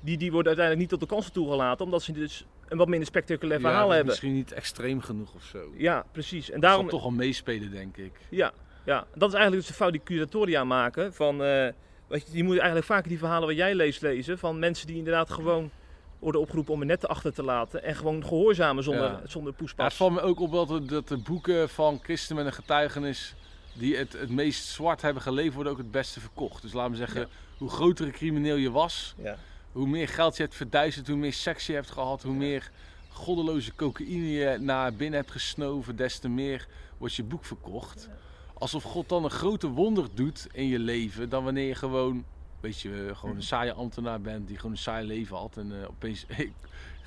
[0.01, 3.07] die, die worden uiteindelijk niet tot de kansen toegelaten, omdat ze dus een wat minder
[3.09, 4.07] spectaculair verhaal hebben.
[4.07, 5.73] Misschien niet extreem genoeg of zo.
[5.77, 6.51] Ja, precies.
[6.51, 8.13] En Daarom toch al meespelen, denk ik.
[8.31, 8.53] ja,
[8.85, 11.15] ja, dat is eigenlijk dus de fout die curatoria maken.
[11.15, 11.69] Van, eh,
[12.09, 14.39] weet je, je moet eigenlijk vaker die verhalen wat jij leest lezen.
[14.39, 15.71] Van mensen die inderdaad gewoon
[16.19, 17.83] worden opgeroepen om net achter te laten.
[17.83, 19.21] En gewoon gehoorzamen zonder, Ja.
[19.25, 19.85] zonder Ja, poespas.
[19.85, 23.35] het valt me ook op dat de, dat de boeken van christen met een getuigenis...
[23.75, 26.63] die het, het meest zwart hebben geleefd, worden ook het beste verkocht.
[26.63, 27.27] Dus laten we zeggen, Ja.
[27.59, 29.15] hoe groter een crimineel je was...
[29.23, 29.37] Ja.
[29.73, 32.23] Hoe meer geld je hebt verduisterd, hoe meer seks je hebt gehad...
[32.23, 32.71] hoe meer
[33.09, 35.97] goddeloze cocaïne je naar binnen hebt gesnoven...
[35.97, 38.09] des te meer wordt je boek verkocht.
[38.55, 41.29] Alsof God dan een grote wonder doet in je leven...
[41.29, 42.25] dan wanneer je gewoon,
[42.61, 44.47] weet je, gewoon een saaie ambtenaar bent...
[44.47, 46.27] die gewoon een saai leven had en eh, opeens...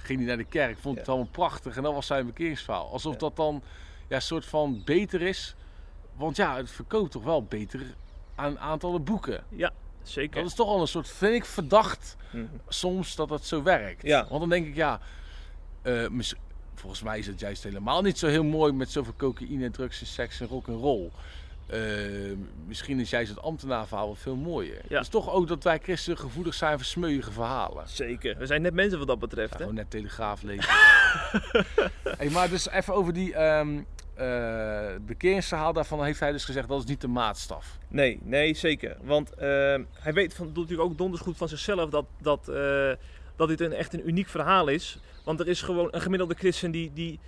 [0.03, 2.91] ging hij naar de kerk, vond het allemaal prachtig en dat was zijn bekeringsverhaal.
[2.91, 3.63] Alsof dat dan
[4.07, 5.55] ja, een soort van beter is.
[6.15, 7.95] Want ja, het verkoopt toch wel beter
[8.35, 9.43] aan aantallen boeken.
[9.49, 9.71] Ja,
[10.03, 10.41] zeker.
[10.41, 12.45] Dat is toch al een soort, vind ik, verdacht Mhm.
[12.67, 14.03] soms dat dat zo werkt.
[14.03, 14.25] Ja.
[14.29, 14.99] Want dan denk ik, ja,
[15.81, 16.05] eh,
[16.75, 20.07] volgens mij is het juist helemaal niet zo heel mooi met zoveel cocaïne, drugs en
[20.07, 21.09] seks en rock en roll.
[21.67, 21.79] Eh,
[22.67, 24.81] misschien is juist het ambtenaarverhaal veel mooier.
[24.87, 24.99] Ja.
[24.99, 27.89] Dus toch ook dat wij christenen gevoelig zijn voor smeuïge verhalen.
[27.89, 28.37] Zeker.
[28.37, 29.49] We zijn net mensen wat dat betreft.
[29.51, 29.61] Ja, hè?
[29.63, 30.69] gewoon net Telegraaf lezen.
[32.17, 33.35] hey, maar dus even over die
[34.13, 35.73] eh, bekeringsverhaal.
[35.73, 37.77] Daarvan heeft hij dus gezegd dat is niet de maatstaf.
[37.87, 38.97] Nee, nee, zeker.
[39.01, 42.91] Want ehm, hij weet van, natuurlijk ook donders goed van zichzelf dat, dat, eh,
[43.35, 44.99] dat dit een, echt een uniek verhaal is.
[45.23, 47.19] Want er is gewoon een gemiddelde christen die, die,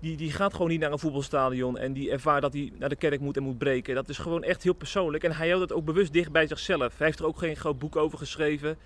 [0.00, 2.96] die, die gaat gewoon niet naar een voetbalstadion en die ervaart dat hij naar de
[2.96, 3.94] kerk moet en moet breken.
[3.94, 5.24] Dat is gewoon echt heel persoonlijk.
[5.24, 6.98] En hij houdt het ook bewust dicht bij zichzelf.
[6.98, 8.76] Hij heeft er ook geen groot boek over geschreven.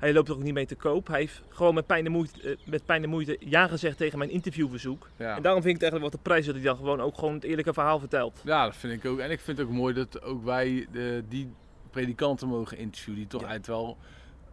[0.00, 1.06] Hij loopt er ook niet mee te koop.
[1.06, 4.18] Hij heeft gewoon met pijn en moeite, eh, met pijn en moeite ja gezegd tegen
[4.18, 5.08] mijn interviewverzoek.
[5.16, 5.36] Ja.
[5.36, 7.34] En daarom vind ik het eigenlijk wat de prijs dat hij dan gewoon ook gewoon
[7.34, 8.40] het eerlijke verhaal vertelt.
[8.44, 9.18] ja, dat vind ik ook.
[9.18, 11.52] En ik vind het ook mooi dat ook wij de, die
[11.90, 13.20] predikanten mogen interviewen.
[13.20, 13.46] Die toch Ja.
[13.48, 13.96] uit wel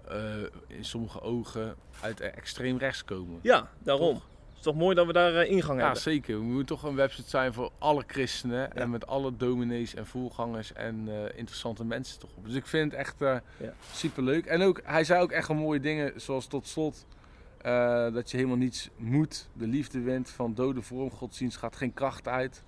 [0.08, 0.36] eh,
[0.68, 3.40] in sommige ogen uit extreem rechts komen.
[3.42, 4.22] Ja, daarom.
[4.68, 6.02] Toch mooi dat we daar eh, ingang Ja, hebben.
[6.02, 6.38] zeker.
[6.38, 8.60] We moeten toch een website zijn voor alle christenen.
[8.60, 8.70] Ja.
[8.74, 12.46] En met alle dominees en voorgangers en eh, interessante mensen toch op.
[12.46, 13.74] Dus ik vind het echt eh Ja.
[13.92, 14.46] super leuk.
[14.46, 16.22] En ook, hij zei ook echt mooie dingen.
[16.22, 17.06] Zoals tot slot
[18.14, 19.48] dat je helemaal niets moet.
[19.54, 21.12] De liefde wint van dode vorm.
[21.12, 22.64] Godsdienst gaat geen kracht uit.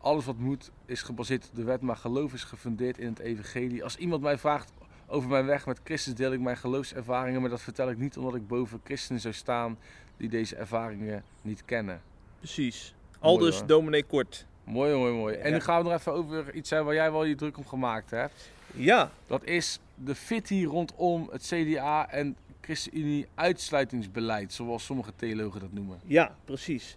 [0.00, 1.80] Alles wat moet is gebaseerd op de wet.
[1.80, 3.82] Maar geloof is gefundeerd in het evangelie.
[3.84, 4.72] Als iemand mij vraagt
[5.06, 7.40] over mijn weg met Christus deel ik mijn geloofservaringen.
[7.40, 9.78] Maar dat vertel ik niet omdat ik boven christenen zou staan
[10.16, 12.00] die deze ervaringen niet kennen.
[12.38, 12.94] Precies.
[13.20, 14.46] Aldus dominee Kort.
[14.64, 15.34] Mooi, mooi, mooi.
[15.34, 15.54] En Ja.
[15.56, 18.10] nu gaan we nog even over iets zijn waar jij wel je druk om gemaakt
[18.10, 18.50] hebt.
[18.74, 25.72] Ja, Dat is de fitty rondom het CDA en ChristenUnie uitsluitingsbeleid, zoals sommige theologen dat
[25.72, 25.98] noemen.
[26.06, 26.96] ja, precies.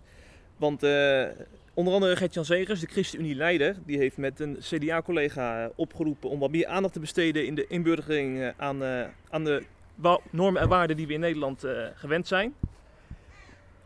[0.58, 1.26] Want eh,
[1.74, 6.52] onder andere Gert-Jan Zegers, de ChristenUnie-leider, die heeft met een CDA-collega eh, opgeroepen om wat
[6.52, 8.84] meer aandacht te besteden in de inburgering eh, aan,
[9.30, 9.64] aan de
[10.30, 12.54] normen en waarden die we in Nederland gewend zijn.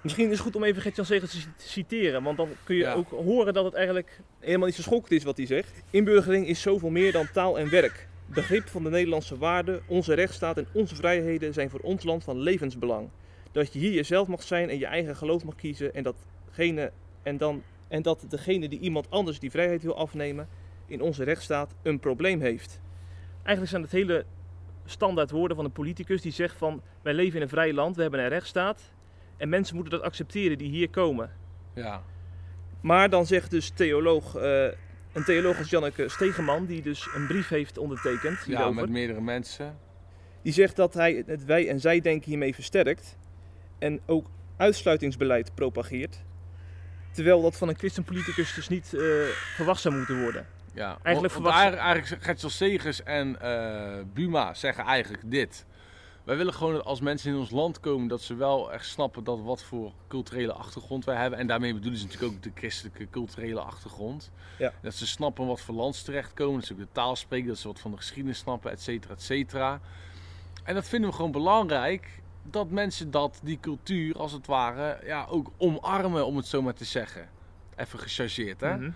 [0.01, 2.81] Misschien is het goed om even Gert-Jan Zegers te ci- citeren, want dan kun je
[2.81, 2.93] Ja.
[2.93, 5.83] ook horen dat het eigenlijk helemaal niet zo schokkend is wat hij zegt.
[5.89, 8.07] Inburgering is zoveel meer dan taal en werk.
[8.25, 12.39] Begrip van de Nederlandse waarden, onze rechtsstaat en onze vrijheden zijn voor ons land van
[12.39, 13.09] levensbelang.
[13.51, 16.91] Dat je hier jezelf mag zijn en je eigen geloof mag kiezen en, datgene,
[17.23, 20.47] en, dan, en dat degene die iemand anders die vrijheid wil afnemen
[20.87, 22.81] in onze rechtsstaat een probleem heeft.
[23.35, 24.25] Eigenlijk zijn het hele
[24.85, 28.01] standaard woorden van een politicus die zegt van wij leven in een vrij land, we
[28.01, 28.91] hebben een rechtsstaat
[29.37, 31.31] en mensen moeten dat accepteren die hier komen.
[31.73, 32.03] Ja,
[32.81, 34.65] Maar dan zegt dus theoloog eh
[35.13, 38.73] een theoloog als Janneke Stegeman, die dus een brief heeft ondertekend Ja, hierover.
[38.81, 39.77] met meerdere mensen.
[40.41, 43.17] Die zegt dat hij het wij- en zij-denken hiermee versterkt
[43.79, 46.21] en ook uitsluitingsbeleid propageert.
[47.11, 49.01] Terwijl dat van een christenpoliticus dus niet eh,
[49.55, 50.45] verwacht zou moeten worden.
[50.73, 55.65] Ja, Eigenlijk want, eigenlijk, eigenlijk Gertjan Segers en eh, Buma zeggen eigenlijk dit.
[56.23, 59.23] Wij willen gewoon dat als mensen in ons land komen, dat ze wel echt snappen
[59.23, 61.39] dat wat voor culturele achtergrond wij hebben.
[61.39, 64.31] En daarmee bedoelen ze natuurlijk ook de christelijke culturele achtergrond.
[64.57, 64.73] Ja.
[64.81, 67.57] Dat ze snappen wat voor land ze terechtkomen, dat ze ook de taal spreken, dat
[67.57, 69.79] ze wat van de geschiedenis snappen, et cetera, et cetera.
[70.63, 75.25] En dat vinden we gewoon belangrijk, dat mensen dat, die cultuur als het ware, ja,
[75.29, 77.29] ook omarmen, om het zo maar te zeggen.
[77.75, 78.77] Even gechargeerd, hè?
[78.77, 78.91] Mhm.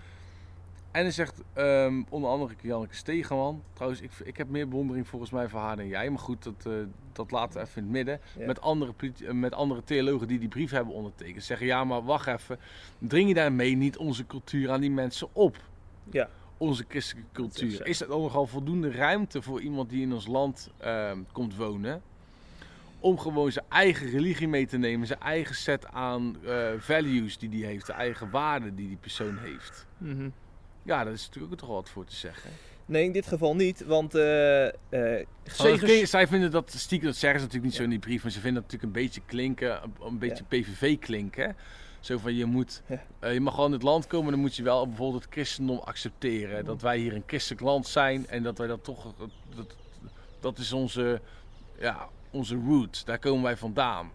[0.96, 3.62] En hij zegt ehm, onder andere Janneke Stegeman.
[3.72, 6.10] Trouwens, ik, ik heb meer bewondering volgens mij voor haar dan jij.
[6.10, 6.72] Maar goed, dat, eh,
[7.12, 8.20] dat laten we even in het midden.
[8.38, 8.46] Ja.
[8.46, 11.44] Met, andere, eh, met andere theologen die die brief hebben ondertekend.
[11.44, 12.58] Zeggen, ja, maar wacht even.
[12.98, 15.56] Dring je daarmee niet onze cultuur aan die mensen op?
[16.10, 16.28] Ja.
[16.56, 17.86] Onze christelijke cultuur.
[17.86, 22.02] Is er dan nogal voldoende ruimte voor iemand die in ons land ehm, komt wonen?
[23.00, 25.06] Om gewoon zijn eigen religie mee te nemen.
[25.06, 27.86] Zijn eigen set aan eh, values die hij heeft.
[27.86, 29.86] De eigen waarden die die persoon heeft.
[29.98, 30.28] Mhm.
[30.86, 32.50] Ja, daar is natuurlijk ook toch wat voor te zeggen.
[32.86, 37.40] Nee, in dit geval niet, want Segers- dat ken- zij vinden dat stiekem, dat zeggen
[37.40, 39.80] ze natuurlijk niet zo in die brief, maar ze vinden dat natuurlijk een beetje klinken,
[40.00, 41.56] een, beetje PVV klinken.
[42.00, 43.02] Zo van je moet, Ja.
[43.18, 45.78] eh, je mag gewoon in het land komen, dan moet je wel bijvoorbeeld het christendom
[45.78, 46.64] accepteren.
[46.64, 49.74] Dat wij hier een christelijk land zijn en dat wij dat toch, dat, dat,
[50.40, 51.20] dat is onze,
[51.78, 54.10] ja, onze root, daar komen wij vandaan.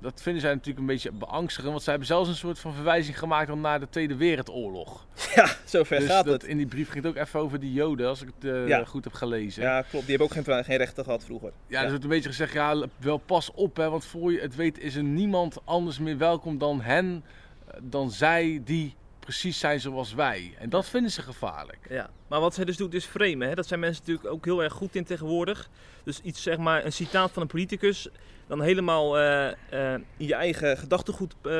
[0.00, 3.18] Dat vinden zij natuurlijk een beetje beangstigend, want zij hebben zelfs een soort van verwijzing
[3.18, 5.06] gemaakt naar de Tweede Wereldoorlog.
[5.34, 6.50] ja, zover dus gaat dat, het.
[6.50, 8.84] in die brief ging het ook even over die Joden, als ik het eh, Ja.
[8.84, 9.62] goed heb gelezen.
[9.62, 10.06] Ja, klopt.
[10.06, 11.52] Die hebben ook geen, geen rechten gehad vroeger.
[11.66, 14.56] Ja, er wordt een beetje gezegd, ja, wel pas op, hè, want voor je het
[14.56, 17.24] weet is er niemand anders meer welkom dan hen,
[17.66, 20.54] eh, dan zij die precies zijn zoals wij.
[20.58, 21.86] En dat vinden ze gevaarlijk.
[21.88, 23.48] Ja, maar wat zij dus doet is framen.
[23.48, 23.54] Hè?
[23.54, 25.68] Dat zijn mensen natuurlijk ook heel erg goed in tegenwoordig.
[26.04, 28.08] Dus iets, zeg maar, een citaat van een politicus,
[28.50, 31.50] dan helemaal eh, eh, in je eigen gedachtegoed, eh,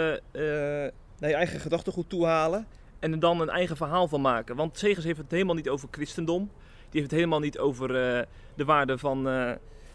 [1.18, 2.66] naar je eigen gedachtegoed toe halen.
[2.98, 4.57] En er dan een eigen verhaal van maken.
[4.57, 6.50] Want Segers heeft het helemaal niet over christendom.
[6.90, 7.88] Die heeft het helemaal niet over
[8.55, 9.29] de waarden van,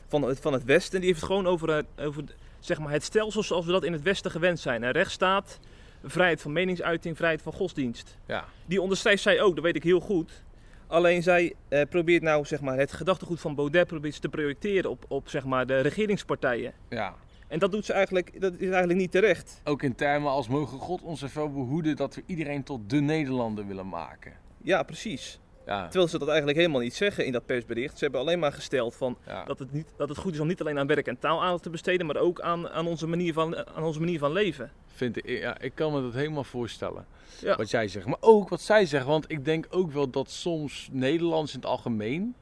[0.08, 1.00] van, het, van het Westen.
[1.00, 2.24] Die heeft het gewoon over, over
[2.60, 4.84] zeg maar, het stelsel zoals we dat in het Westen gewend zijn.
[4.84, 5.60] Een rechtsstaat,
[6.04, 8.18] vrijheid van meningsuiting, vrijheid van godsdienst.
[8.26, 10.44] Ja, Die onderstrijft zij ook, dat weet ik heel goed.
[10.88, 14.90] Alleen zij eh, probeert nou zeg maar, het gedachtegoed van Baudet probeert ze te projecteren
[14.90, 16.74] op, op zeg maar, de regeringspartijen.
[16.90, 17.16] ja.
[17.48, 19.62] En dat doet ze eigenlijk, dat is eigenlijk niet terecht.
[19.64, 23.68] Ook in termen als mogen God ons ervoor behoeden dat we iedereen tot de Nederlander
[23.68, 24.34] willen maken.
[24.62, 25.40] Ja, precies.
[25.66, 27.98] Ja, Terwijl ze dat eigenlijk helemaal niet zeggen in dat persbericht.
[27.98, 29.44] Ze hebben alleen maar gesteld van ja.
[29.46, 31.64] dat, het niet, dat het goed is om niet alleen aan werk en taal aandacht
[31.64, 34.72] te besteden, maar ook aan, aan, onze, manier van, aan onze manier van leven.
[34.86, 37.06] Vind ik, ja, ik kan me dat helemaal voorstellen.
[37.42, 37.56] Ja.
[37.56, 38.06] Wat jij zegt.
[38.06, 39.10] Maar ook wat zij zeggen.
[39.10, 42.36] Want ik denk ook wel dat soms Nederlands in het algemeen.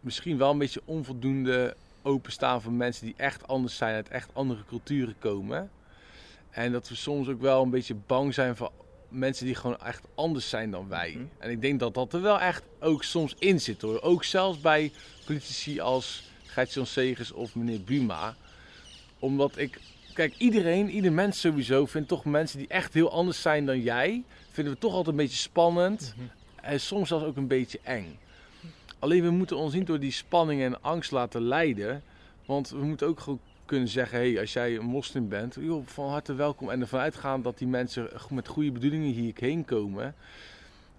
[0.00, 3.94] misschien wel een beetje onvoldoende openstaan voor mensen die echt anders zijn.
[3.94, 5.70] uit echt andere culturen komen.
[6.50, 8.70] En dat we soms ook wel een beetje bang zijn voor
[9.14, 11.10] mensen die gewoon echt anders zijn dan wij.
[11.10, 11.24] Mhm.
[11.38, 14.02] En ik denk dat dat er wel echt ook soms in zit hoor.
[14.02, 14.92] Ook zelfs bij
[15.24, 18.36] politici als Gert-Jan Segers of meneer Buma.
[19.18, 19.80] Omdat ik
[20.14, 24.24] Kijk, iedereen, ieder mens sowieso vindt toch mensen die echt heel anders zijn dan jij,
[24.50, 26.14] vinden we toch altijd een beetje spannend
[26.60, 28.18] en soms zelfs ook een beetje eng.
[28.98, 32.02] Alleen we moeten ons niet door die spanning en angst laten leiden,
[32.46, 36.08] want we moeten ook gewoon kunnen zeggen, hey, als jij een moslim bent, joh, van
[36.08, 40.14] harte welkom en ervan uitgaan dat die mensen met goede bedoelingen hierheen komen.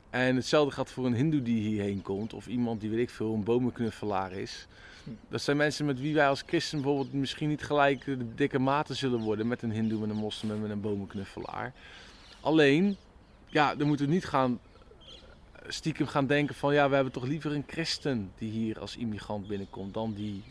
[0.09, 3.33] En hetzelfde gaat voor een hindoe die hierheen komt, of iemand die weet ik veel,
[3.33, 4.67] een bomenknuffelaar is.
[5.29, 8.95] Dat zijn mensen met wie wij als christen bijvoorbeeld misschien niet gelijk de dikke maten
[8.95, 11.73] zullen worden met een hindoe, met een moslim en met een bomenknuffelaar.
[12.41, 12.97] Alleen,
[13.47, 14.59] ja, dan moeten we niet gaan
[15.67, 19.47] stiekem gaan denken van ja, we hebben toch liever een christen die hier als immigrant
[19.47, 20.43] binnenkomt dan die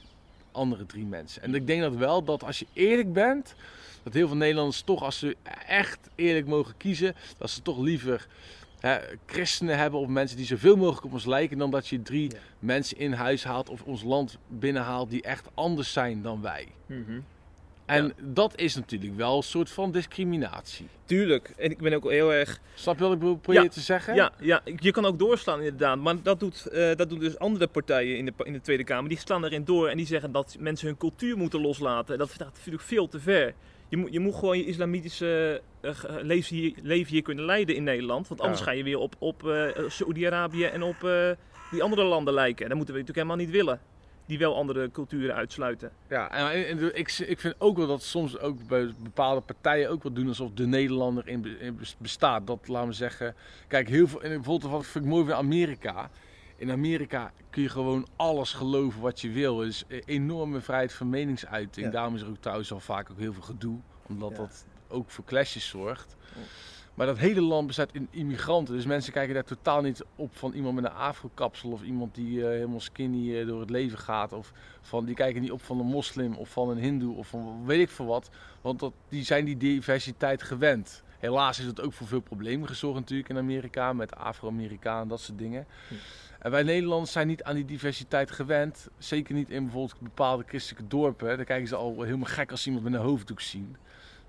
[0.55, 1.43] andere drie mensen.
[1.43, 3.55] En ik denk dat wel dat als je eerlijk bent,
[4.03, 5.37] dat heel veel Nederlanders toch als ze
[5.67, 8.27] echt eerlijk mogen kiezen, dat ze toch liever
[8.81, 12.31] hè, christenen hebben of mensen die zoveel mogelijk op ons lijken dan dat je drie
[12.31, 12.39] Ja.
[12.59, 16.69] mensen in huis haalt of ons land binnenhaalt die echt anders zijn dan wij.
[16.87, 17.21] Mhm.
[17.87, 20.87] En dat is natuurlijk wel een soort van discriminatie.
[21.05, 21.53] Tuurlijk.
[21.57, 24.15] En ik ben ook heel erg Snap je wat ik probeer Ja, te zeggen?
[24.15, 25.99] Ja, ja, je kan ook doorslaan inderdaad.
[25.99, 29.09] Maar dat, doet, eh, dat doen dus andere partijen in de, in de Tweede Kamer.
[29.09, 32.19] Die slaan erin door en die zeggen dat mensen hun cultuur moeten loslaten.
[32.19, 33.55] Dat gaat natuurlijk veel te ver.
[33.89, 37.75] Je moet, je moet gewoon je islamitische eh, ge- leven, hier, leven hier kunnen leiden
[37.75, 38.29] in Nederland.
[38.29, 38.65] Want anders Ja.
[38.67, 41.31] ga je weer op, op eh, Saoedi-Arabië en op eh,
[41.71, 42.69] die andere landen lijken.
[42.69, 43.81] Dat moeten we natuurlijk helemaal niet willen.
[44.27, 45.91] Die wel andere culturen uitsluiten.
[46.09, 50.03] Ja, en, en ik, ik vind ook wel dat soms ook bij bepaalde partijen ook
[50.03, 52.47] wat doen alsof de Nederlander in, be- in bestaat.
[52.47, 53.35] Dat laten we zeggen.
[53.69, 54.23] Kijk, heel veel.
[54.23, 56.11] En bijvoorbeeld wat vind ik mooi van Amerika.
[56.57, 59.61] In Amerika kun je gewoon alles geloven wat je wil.
[59.61, 61.87] Er is enorme vrijheid van meningsuiting.
[61.87, 61.93] Ja.
[61.93, 63.79] Daarom is er ook thuis al vaak ook heel veel gedoe.
[64.09, 64.37] Omdat Ja.
[64.37, 66.17] dat ook voor clashes zorgt.
[66.35, 66.41] Ja.
[66.95, 68.75] Maar dat hele land bestaat in immigranten.
[68.75, 71.71] Dus mensen kijken daar totaal niet op van iemand met een afrokapsel.
[71.71, 74.33] Of iemand die eh, helemaal skinny eh, door het leven gaat.
[74.33, 77.67] Of van, die kijken niet op van een moslim of van een hindoe of van
[77.67, 78.31] weet ik veel wat.
[78.61, 81.03] Want dat, die zijn die diversiteit gewend.
[81.19, 83.93] Helaas is het ook voor veel problemen gezorgd natuurlijk in Amerika.
[83.93, 85.67] Met Afro-Amerikanen en dat soort dingen.
[86.39, 88.89] En wij Nederlanders zijn niet aan die diversiteit gewend.
[88.99, 91.37] Zeker niet in bijvoorbeeld bepaalde christelijke dorpen.
[91.37, 93.77] Daar kijken ze al helemaal gek als ze iemand met een hoofddoek zien.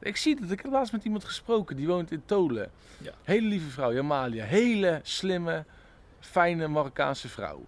[0.05, 0.51] Ik zie dat.
[0.51, 1.75] Ik heb laatst met iemand gesproken.
[1.75, 2.71] Die woont in Tolen.
[2.97, 3.11] Ja.
[3.23, 4.45] Hele lieve vrouw, Jamalia.
[4.45, 5.65] Hele slimme,
[6.19, 7.65] fijne Marokkaanse vrouw.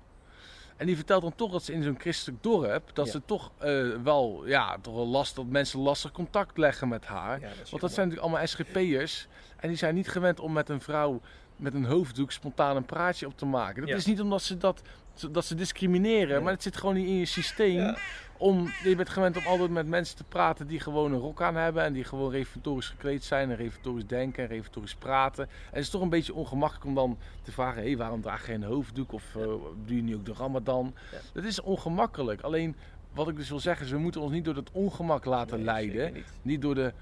[0.76, 2.90] En die vertelt dan toch dat ze in zo'n christelijk dorp...
[2.94, 3.12] dat Ja.
[3.12, 5.36] ze toch eh, wel, ja, toch wel last...
[5.36, 7.40] dat mensen lastig contact leggen met haar.
[7.40, 9.28] Ja, dat is Want dat zijn natuurlijk allemaal SGP'ers.
[9.58, 11.22] En die zijn niet gewend om met een vrouw
[11.58, 13.80] met een hoofddoek spontaan een praatje op te maken.
[13.82, 13.96] Dat Ja.
[13.96, 14.82] is niet omdat ze dat,
[15.32, 17.76] dat ze discrimineren, maar het zit gewoon niet in je systeem.
[17.78, 17.98] Ja.
[18.40, 21.56] Om, je bent gewend om altijd met mensen te praten die gewoon een rok aan
[21.56, 25.44] hebben en die gewoon reformatorisch gekleed zijn en reformatorisch denken en reformatorisch praten.
[25.44, 28.54] En het is toch een beetje ongemakkelijk om dan te vragen, hé, waarom draag je
[28.54, 29.42] een hoofddoek of eh,
[29.86, 30.94] doe je niet ook de ramadan?
[31.34, 32.42] Dat is ongemakkelijk.
[32.42, 32.76] Alleen,
[33.14, 35.66] wat ik dus wil zeggen is, we moeten ons niet door dat ongemak laten Nee,
[35.66, 36.94] leiden niet door de,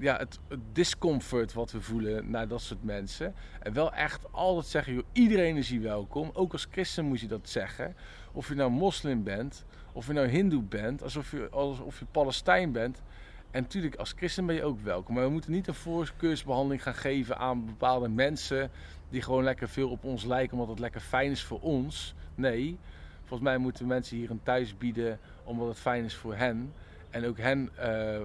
[0.00, 0.38] ja, het,
[0.72, 3.34] discomfort wat we voelen naar dat soort mensen.
[3.62, 6.30] En wel echt altijd zeggen, iedereen is hier welkom.
[6.32, 7.96] Ook als christen moet je dat zeggen.
[8.32, 12.72] Of je nou moslim bent, of je nou hindoe bent, alsof je, alsof je Palestijn
[12.72, 13.02] bent.
[13.50, 15.14] En natuurlijk, als christen ben je ook welkom.
[15.14, 18.70] Maar we moeten niet een voorkeursbehandeling gaan geven aan bepaalde mensen...
[19.10, 22.14] die gewoon lekker veel op ons lijken, omdat het lekker fijn is voor ons.
[22.34, 22.78] Nee,
[23.20, 26.72] volgens mij moeten mensen hier een thuis bieden, omdat het fijn is voor hen.
[27.10, 28.20] En ook hen eh,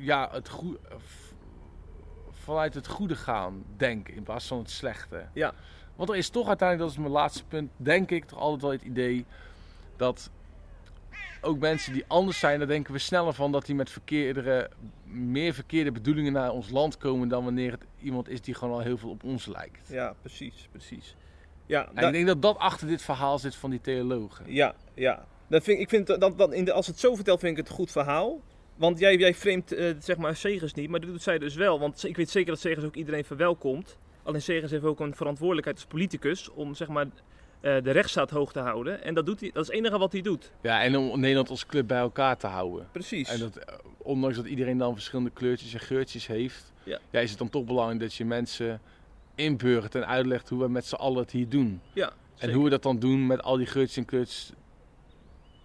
[0.00, 1.30] ja, het goe- v-
[2.30, 5.26] vanuit het goede gaan denken in plaats van het slechte.
[5.32, 5.54] Ja.
[5.96, 8.70] Want er is toch uiteindelijk, dat is mijn laatste punt, denk ik toch altijd wel
[8.70, 9.24] het idee
[9.96, 10.30] dat
[11.42, 14.70] ook mensen die anders zijn, daar denken we sneller van dat die met verkeerdere,
[15.04, 18.80] meer verkeerde bedoelingen naar ons land komen dan wanneer het iemand is die gewoon al
[18.80, 19.88] heel veel op ons lijkt.
[19.88, 21.16] Ja, precies, precies.
[21.66, 24.52] Ja, En ik denk dat dat achter dit verhaal zit van die theologen.
[24.52, 25.24] ja, ja.
[25.46, 27.68] Dat vind, ik vind dat, dat in de, als het zo vertelt, vind ik het
[27.68, 28.40] een goed verhaal.
[28.80, 31.78] Want jij, jij framet eh, zeg maar Segers niet, maar dat doet zij dus wel.
[31.78, 33.98] Want ik weet zeker dat Segers ook iedereen verwelkomt.
[34.22, 37.06] Alleen Segers heeft ook een verantwoordelijkheid als politicus om zeg maar
[37.60, 39.02] eh, de rechtsstaat hoog te houden.
[39.02, 40.50] En dat, doet hij, dat is het enige wat hij doet.
[40.62, 42.88] Ja, en om Nederland als club bij elkaar te houden.
[42.92, 43.28] Precies.
[43.28, 46.98] En dat, eh, ondanks dat iedereen dan verschillende kleurtjes en geurtjes heeft, Ja.
[47.10, 48.80] is het dan toch belangrijk dat je mensen
[49.34, 51.80] inburgert en uitlegt hoe we met z'n allen het hier doen.
[51.92, 52.54] ja, En zeker.
[52.54, 54.52] hoe we dat dan doen met al die geurtjes en kleurtjes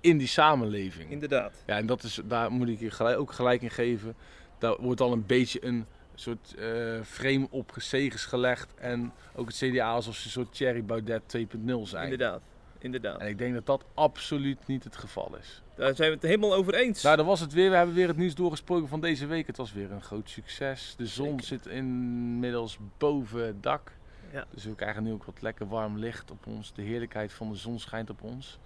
[0.05, 1.11] in die samenleving.
[1.11, 1.63] Inderdaad.
[1.65, 4.15] Ja, en dat is, daar moet ik je gelijk, ook gelijk in geven.
[4.57, 8.73] Daar wordt al een beetje een soort eh, frame op gezegers gelegd.
[8.75, 12.03] En ook het CDA alsof ze een soort Thierry Baudet 2.0 zijn.
[12.03, 12.41] Inderdaad.
[12.79, 13.19] Inderdaad.
[13.19, 15.61] En ik denk dat dat absoluut niet het geval is.
[15.75, 17.03] Daar zijn we het helemaal over eens.
[17.03, 17.69] Nou, dat was het weer.
[17.69, 19.47] We hebben weer het nieuws doorgesproken van deze week.
[19.47, 20.93] Het was weer een groot succes.
[20.97, 21.45] De zon Zeker.
[21.45, 23.91] zit inmiddels boven het dak.
[24.31, 24.45] Ja.
[24.49, 26.73] Dus we krijgen nu ook wat lekker warm licht op ons.
[26.73, 28.59] De heerlijkheid van de zon schijnt op ons.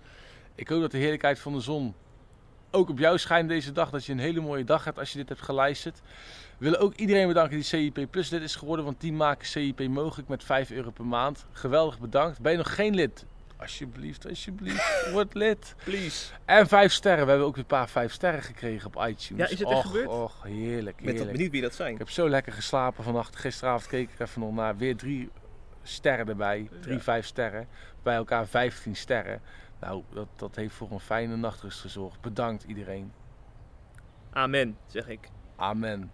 [0.55, 1.93] Ik hoop dat de heerlijkheid van de zon
[2.71, 3.89] ook op jou schijnt deze dag.
[3.89, 6.01] Dat je een hele mooie dag hebt als je dit hebt geluisterd.
[6.57, 8.85] We willen ook iedereen bedanken die CIP Plus lid is geworden.
[8.85, 11.45] Want die maken CIP mogelijk met 5 euro per maand.
[11.51, 12.39] Geweldig bedankt.
[12.39, 13.25] Ben je nog geen lid?
[13.57, 15.75] Alsjeblieft, alsjeblieft, word lid.
[15.83, 16.31] Please.
[16.45, 17.23] En vijf sterren.
[17.23, 19.47] We hebben ook weer een paar vijf sterren gekregen op iTunes.
[19.47, 20.07] Ja, is het echt och, gebeurd?
[20.07, 21.31] Och, heerlijk, Ik ben heerlijk.
[21.31, 21.91] benieuwd wie dat zijn.
[21.93, 23.35] Ik heb zo lekker geslapen vannacht.
[23.35, 24.77] Gisteravond keek ik even nog naar.
[24.77, 25.29] Weer drie
[25.83, 26.69] sterren erbij.
[26.81, 27.01] Drie, Ja.
[27.01, 27.67] vijf sterren.
[28.03, 29.41] Bij elkaar 15 sterren.
[29.79, 32.21] Nou, dat, dat heeft voor een fijne nachtrust gezorgd.
[32.21, 33.11] Bedankt iedereen.
[34.29, 35.29] Amen, zeg ik.
[35.55, 36.11] Amen.